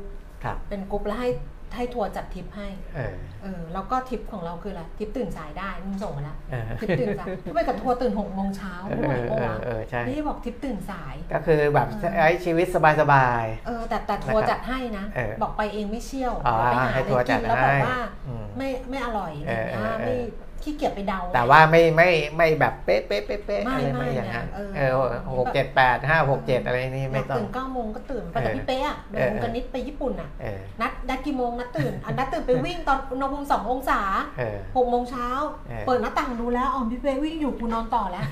[0.44, 1.30] ครับเป็นกรุ๊ปแล้วให้
[1.76, 12.76] ให้ทัวร์จัดทริปให้เออเออแล้วก็ทริปของเราคืออะไรทริปตื่นสายได้มึงส่งมาแล้วเออทริปตื่นสายไปกับทัวร์ตื่นหกโมงเช้าเอไม่ไหวอปะเออวะเออใช่นี่บอกทริปตื่นสาย ก็คือแบบเออใช้ชีวิตส
[13.12, 20.14] บายเออแต่แต่ทัวร์นะครับจัดให้นะเออบอกไปเองไม่เชี่ยวอ๋อเดี๋ยวไปหาให้อะไรทัวร์กินจัดแล้วบอกให้ว่าอืมไม่ไม่อร่อยอะไรอย่างเงี้ยเออเออเออไม่
[20.62, 24.92] ขี้เกียจไปเดาๆแต่ว่าไม่ไม่ไม่แบบเป๊ะเป๊ะเป๊ะเป๊ะไม่อะไรไม่ไม่อย่างนั้นเออเออ
[25.38, 34.00] หกเจ็ดแปดห้าหกเจ็ดอะไรนี่ไม่อยากต้องตื่นเก้าโมงก็ตื่นไปกับเออพี่เป๊ะอะเดินเออกันนิดไปญี่ปุ่นอะเออนัดนัดกี่โมงนัดตื่นอันนัดตื่นไปวิ่งตอนอุณหภูมิสององศา
[34.38, 35.28] เออหกโมงเช้า
[35.68, 38.24] เออเปิดหน้าต่างดูแล้วอ๋อพี่เป๊ะวิ่งอยู่กูนอนต่อแล้ว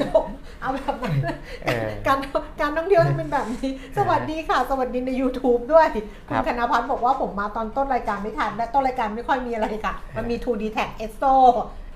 [0.00, 0.24] จบ
[0.60, 1.16] เอาแบบนั้น
[1.64, 2.18] เออการ
[2.60, 5.86] การท่องเที่ยวต้องเป็นแบบนี้ สวัสดีค่ะ สวัสดีใน YouTube ด้วย
[6.28, 11.34] คคุรัณบคณพัฒน์บอกว่าผมมาตอนต้นรายการไม่ทันและต้นรายการไม่ค่อยมีอะไรค่ะ มันมี 2D Tag e s t o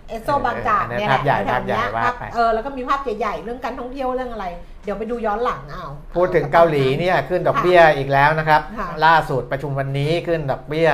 [0.08, 4.46] เอสโซบางจากเอออันนั้นเนี่ยแหละภาพใหญ่แถวๆเนี้ยภาพใหญ่ว่าภาพไปเออแล้วก็มีภาพใหญ่ๆ เรื่องการท่องเที่ยวเรื่องอะไร
[4.84, 10.88] เดี๋ยวไปดูย้อนหลังเอา พูดถึงเกาหลีเนี่ยขึ้นดอกเบี้ยอีกแล้วนะครับค่ะล่าสุดประชุมวันนี้ขึ้นดอกเบี้ย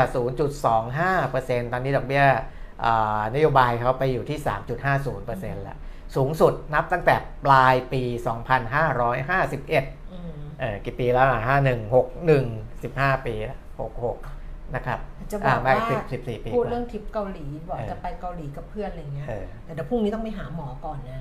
[0.78, 2.24] 0.25%ตอนนี้ดอกเบี้ย
[2.86, 4.38] อ่านโยบายเขาไปอยู่ที่
[5.01, 5.78] 3.50%แล้ว
[6.17, 8.13] สูงสุดนับตั้งแต่ปลายปี 2551
[10.13, 11.51] อืมเออกี่ปีแล้วอะ51
[12.35, 13.59] 61 15 ปีแล้ว
[14.15, 14.99] 66 นะครับ
[15.31, 21.21] จะบอกไม่ว่าสิบสิบสี่ปีพูดกว่าเรื่องทริปเกาหลีบอกเออจะไปเกาหลีกับเพื่อนอะไรเงี้ยเออแต่เดี๋ยวพรุ่งนี้ต้องไปหาหมอก่อนนะ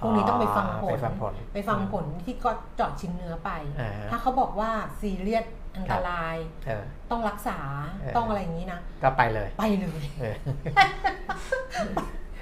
[0.00, 4.70] พรุ่งนี้ต้องไปฟังผล ไปฟังผลไปฟังผลที่ก็เจาะชิ้นเนื้อไปอ่าถ้าเขาบอกว่า
[5.00, 5.44] ซีเรียส
[5.76, 7.58] อันตรายเออต้องรักษา
[8.00, 10.34] เออต้องอะไรอย่างนี้นะ ก็ไปเลย ไปเลยเออ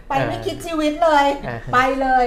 [0.09, 2.25] ไปไม่คิดชีวิตเลยเออไปเลย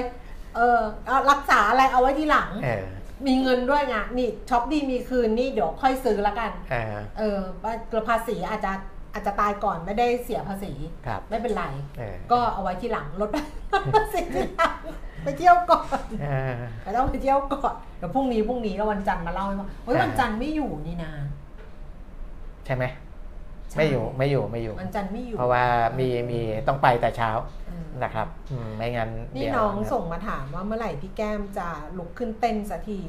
[0.56, 2.86] เออเอารักษาอะไรเอาไว้ทีหลังเออ
[3.28, 8.72] มีเงินด้วยไงนี่ช็อปดีมีคืนนี่เดี๋ยวค่อยซื้อละกันเออเออภาษีอาจจะ
[9.14, 10.74] อาจจะตายก่อนไม่ได้เสียภาษี
[11.06, 11.66] ครับไม่เป็นไร
[11.98, 13.30] เออก็เอาไว้ที่หลังลด
[13.96, 14.78] ภาษีที่หลัง
[15.24, 21.12] ไปเที่ยวก่อนเออไปต้องไปเที่ยวก่อนเดี๋ยวพรุ่งนี้พรุ่งนี้แล้ววันจันทร์มาเล่าให้ฟังเฮ้ยอ่าวันจันทร์ไม่อยู่นี่นะ
[22.66, 23.07] ใช่ไหมใช่
[23.76, 25.64] ไม่อยู่ไม่อยู่ไม่อยู่วันจันทร์ไม่อยู่ เพราะว่า
[26.00, 27.30] มีมีต้องไปแต่เช้า
[27.70, 33.00] อืมนะครับอืมไม่งั้นนี่เดี๋ยวน้องส่งมาถามว่าเมื่อไหร่พี่แก้มจะลุกขึ้นเต้นสักที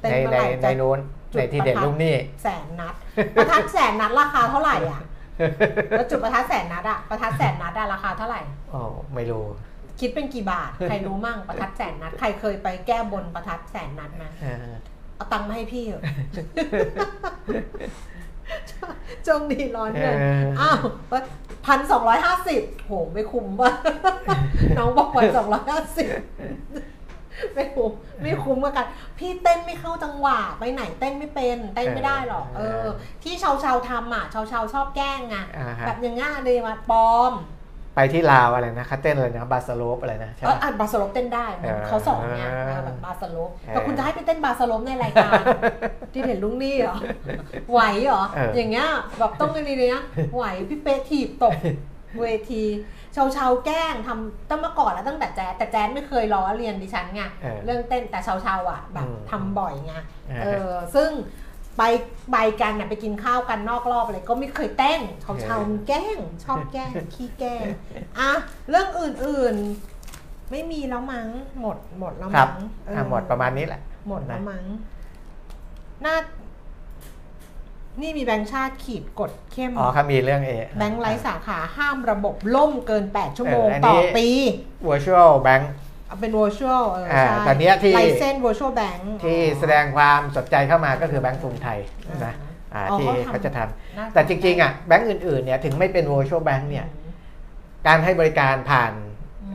[0.00, 0.98] เต้นในเมื่อในไหร่ในจะนู้น
[1.32, 2.94] จุดในที่เด็ดประทัดลูกนี่แสนนัด
[3.36, 5.02] ประทัดแสนนัดราคาเท่าไหร่อะ
[5.90, 8.40] แล้วจุดประทัดแสนนัดอะประทัดแสนนัดอะราคาเท่าไหร่
[8.70, 8.80] โอ้
[9.14, 9.44] ไม่รู้
[10.00, 14.66] คิดเป็นกี่บาท ใครรู้มั่งประทัดแสนนัด ใครเคยไปแก้บนประทัดแสนนัดไหมเออ
[15.16, 18.56] เอาตังค์มาให้พี่เถอะ
[19.26, 20.80] จงดีร้อนเงินเอออ้าว
[21.66, 23.72] พันสองร้อยห้าสิบโหไม่คุ้มว่ะ
[24.78, 26.08] น้องบอกพันสองร้อยห้าสิบ
[27.54, 27.90] ไม่คุ้ม
[28.22, 28.86] ไม่คุ้มกับกัน
[29.18, 32.84] พี่เต้นไม่เข้าจังหวะไปไหนเต้นไม่เป็นเต้นไม่ได้หรอกเออ
[33.22, 37.32] ที่ชาวชาวๆทำอะชาวชาวๆชอบแกล้งไงอ่าฮะแบบอย่างงี้เลยมาปลอม
[37.96, 45.40] ไปที่ลาวอะไรนะคัตเต้นอะไรนะบาสโลปอะไรนะใช่เอไหมออะบาสโลปเต้นได้เหมือนเออเขาสอนไงเออแบบบาสโลปเออแต่คุณจะให้ไปเต้นบาสโลปในรายการ
[46.12, 46.98] ที่เห็นลุงนี่เหรอ
[47.72, 48.86] ไหวเหรอเออออย่างเงี้ย
[49.18, 50.02] แบบต้องกันดีเลยนะ
[50.34, 51.54] ไหวพี่เป๊ะถีบตก
[52.20, 52.64] เวที
[53.16, 59.94] ชาวชาวๆแกล้งทำตั้งเมื่อก่อนแล้วตั้งแต่แจ๊สแต่แจ๊สไม่เคยล้อเรียนดิฉันไงเออเรื่องเต้นแต่ชาวชาวๆอะแบบอืมทำบ่อยไง
[60.28, 61.10] เออเออซึ่ง
[61.78, 61.82] ไป
[62.32, 67.64] ไปกันน่ะไปกินข้าวกันนอกรอบอะไรก็ไม่เคยเต้นชาวชาวๆแกล้ง ชอบแกล้งขี้แกล้ง
[68.18, 68.30] อะ
[68.68, 71.28] เรื่องอื่นๆ ไม่มีแล้วมั้ง
[71.60, 72.54] หมดหมดแล้วครัมั้บง
[72.86, 74.64] เอออะหมดประมาณนี้แหละ หมดแล้วนะมั้ง
[76.04, 76.16] น่า
[78.02, 84.28] นี่มีแบงค์ชาติขีดกดเข้ม อ๋อครับมีเรื่องเอแบงค์ไร้สาขาห้ามระบบล่มเกิน 8 ชั่วโมงเอออันนี้ต่อปี
[84.88, 85.64] virtual bank
[86.06, 91.78] เอาเป็น virtual เอออ่าใช่ตอนเนี้ยที่ไลเซน virtual bank ที่แสดงความสนใจเข้ามาก็คือแบงก์กรุงไทย
[92.26, 92.34] นะ
[92.74, 96.86] อ่าอ๋อที่เขาทำเขาจะทน่าำแต่จริงๆอะแบงก์อื่นๆเนี่ยถึงไม่เป็น virtual bank เนี่ย
[97.86, 98.92] การให้บริการผ่าน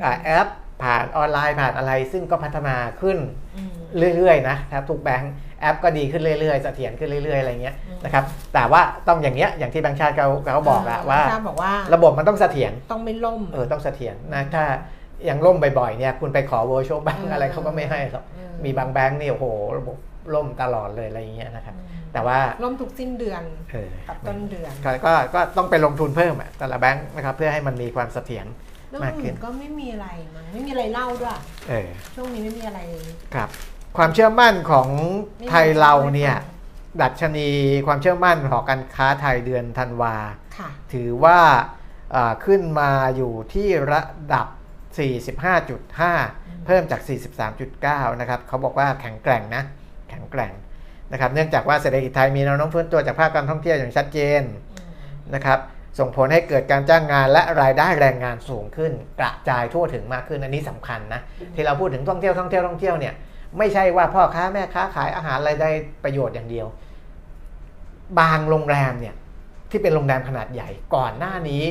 [0.04, 0.47] อ่าแอป
[0.84, 3.18] ผ่านออนไลน์ผ่านอะไร ซึ่งก็พัฒนาขึ้น
[3.58, 3.72] อืม
[4.18, 8.24] เรื่อยๆนะครับทุกแบงก์แอปก็ดีขึ้นเรื่อยๆเสถียรขึ้นเรื่อยๆอะไรเงี้ยอืมนะครับ
[8.54, 14.64] แต่ว่าต้องอย่างเงี้ยอย่างที่แบงก์ชาติเขาเขาบอกอะว่าชติบอกว่า ระบบมันต้องเสถียรต้องไม่ล่มเออต้องเสถียรนะถ้า
[15.30, 19.45] ยังล่มบ่อยๆเนี่ยคุณไปขอ virtual bank เออออะไรเขาก็ไม่ให้หรอกเออมีบางแบงก์นี่โอ้โห
[19.78, 19.97] ระบบ
[20.36, 28.45] ล่มตลอดเลยอะไรอย่างเงี้ยนะครับอืมแต่ว่าล่มทุกสิ้นเดือนเออกับต้นเดือนก็ก็ก็ต้องไปลงทุนเพิ่มอะแต่ละแบงค์นะครับเพื่อให้มันมีความเสถียร
[28.89, 31.38] เรื่องมากขึ้อื่นนก็ไม่มีอะไรมั้งไม่มีอะไรเล่าด้วย
[31.69, 32.80] เออช่วงนี้ไม่มีอะไร
[33.36, 33.49] ครับ
[33.97, 34.88] ความเชื่อมั่นของ
[35.38, 37.49] ไม่มีไทยเราเนี่ยไม่ฟัดัชนี
[37.88, 40.15] ความเชื่อมั่นหอการค้าไทยเดือนธันวา
[40.57, 41.39] ค่ะถือว่า
[42.15, 44.01] อ่าขึ้นมาอยู่ที่ระ
[44.34, 44.47] ดับ
[44.97, 47.01] 45.5 เพิ่มจาก
[47.61, 49.63] 43.9 นะครับเขาบอกว่าแข็งแกร่งนะ
[50.09, 50.53] แข็งแกร่ง
[51.11, 54.41] นะครับเนื่องจากว่าเศรษฐกิจไทยมีแนวโน้มฟื้นตัวจากภาคการท่องเที่ยวอย่างชัดเจน
[55.35, 55.59] นะครับ
[55.99, 61.21] ส่งผลให้เกิดการจ้างงานและรายได้แรงงานสูงขึ้น กระจายทั่วถึงมากขึ้นอันนี้สำคัญนะ
[61.55, 63.13] ที่เราพูดถึงท่องเที่ยวท่องเที่ยวท่องเที่ยวเนี่ย
[63.57, 65.71] ไม่ใช่ว่าพ่อค้าแม่ค้าขายอาหารอะไรได้
[66.03, 66.67] ประโยชน์อย่างเดียว
[68.19, 69.15] บางโรงแรมเนี่ย
[69.71, 71.63] ที่เป็นโรงแรมขนาดใหญ่ก่อนหน้านี้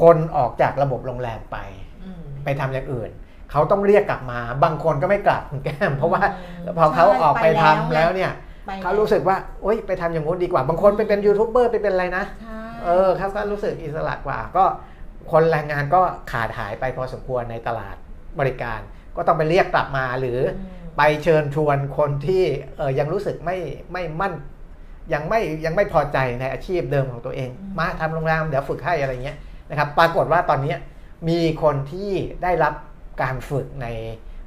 [0.00, 1.58] คนออกจากระบบโรงแรมไป
[2.44, 3.10] ไปทำอย่างอื่น
[3.50, 6.22] เขาต้องเรียกกลับมา บางคนก็ไม่กลับคุณแก้ม เพราะว่า
[6.66, 8.32] อืมพอเขาใช่ออกไปไปทำแล้วไงแล้วเนี่ย
[8.66, 14.64] ไปเขารู้สึกว่าโอ๊ยไปทำอย่างงู้นดีกว่า บางคนไปเป็นยูทูบเบอร์ไปเป็นอะไรนะใช่เออครับก็รู้สึกอิสระกว่า ก็
[15.32, 16.00] คนแรงงานก็
[16.32, 17.96] ขาดหายไปพอสมควรในตลาด
[18.40, 18.80] บริการ
[19.16, 22.44] ก็ต้องไปเรียกกลับมาหรือออืมไปเชิญชวนคนที่
[22.76, 23.56] เออยังรู้สึกไม่
[23.92, 24.34] ไม่มั่น
[25.12, 29.36] ยังไม่ยังไม่พอใจในอาชีพเดิมของตัวเอง มาทำโรงแรมเดี๋ยวฝึกให้อะไรเงี้ย
[29.70, 30.74] นะครับ ปรากฏว่าตอนนี้
[31.28, 32.10] มีคนที่
[32.42, 32.74] ได้รับ
[33.22, 33.86] การฝึกใน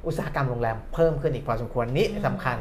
[0.06, 2.58] อุตสาหกรรมโรงแรมเพิ่มขึ้นอีกพอสมควรนี้สำคัญ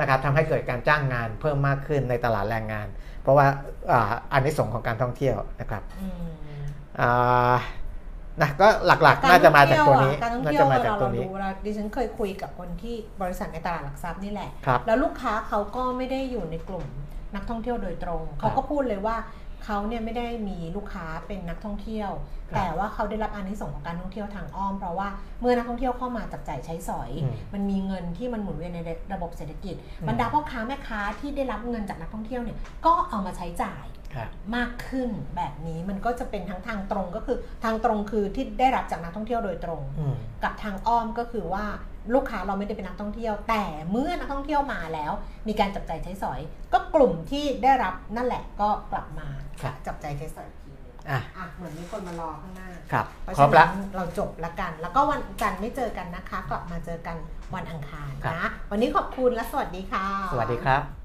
[0.00, 2.86] นะครับทำให้เกิดการจ้างงานเพิ่มมากขึ้นในตลาดแรงงาน
[3.22, 3.46] เพราะว่า
[3.90, 6.30] อ่าอันนี้ส่งส์ของการท่องเที่ยวนะครับอืม
[7.00, 7.56] อ่า
[8.40, 16.86] นะก็หลักๆ น่าจะมาจากตัวนี้การท่องน่าเที่ยจะวมาเวจากลาตัวเรานี้ดูเวลาดิฉันเคยคุยกับคนที่บริษัทในตลาดหลักทรัพย์นี่แหละครับแล้วลูกค้าเขาก็ไม่ได้อยู่ในกลุ่ม
[17.34, 19.16] นักท่องเที่ยวโดยตรง เขาก็พูดเลยว่า
[19.70, 22.10] เขาเนี่ยไม่ได้มีลูกค้าเป็นนักท่องเที่ยว
[22.50, 25.08] ครับแต่ว่าเขาได้รับอานิสงส์ของการท่องเที่ยวทางอ้อม เพราะว่า
[25.40, 28.80] เมื่อนักท่องเที่ยวเข้ามาจับจ่ายใช้สอยอืมมันมีเงินที่มันหมุนเวียนใน
[29.12, 41.64] ระบบเศรษฐกิจอืมบรรดาพ่อค้าแม่ค้าที่ได้รับเงินจากนักท่องเที่ยวเนี่ยก็เอามาใช้จ่ายครับมากขึ้นแบบนี้มันก็จะเป็นทั้งทางตรงก็คือทางตรงคือที่ได้รับจากนักท่องเที่ยวโดยตรงอืมกับทางอ้อมก็คือว่า
[42.14, 45.12] ลูกค้าเราไม่ได้เป็นนักท่องเที่ยว แต่เมื่อนักท่องเที่ยวมาแล้ว
[45.48, 46.40] มีการจับจ่ายใช้สอย
[46.72, 49.28] ก็กลุ่มที่ได้รับนั่นแหละก็กลับมา
[49.62, 57.16] ครับจับจ่ายใช้สอยอีกทีหนึงอะ อะเหมือนมีคนมารอข้างหน้า ครับเพราะครฉะบละ นั้นเราจบละกัน แล้วก็วันจันทร์ไม่เจอกันนะคะ กลับมาเจอกัน
[57.54, 60.97] วันอังคารครับ นะ วันนี้ขอบคุณและสวัสดีค่ะ สวัสดีครับ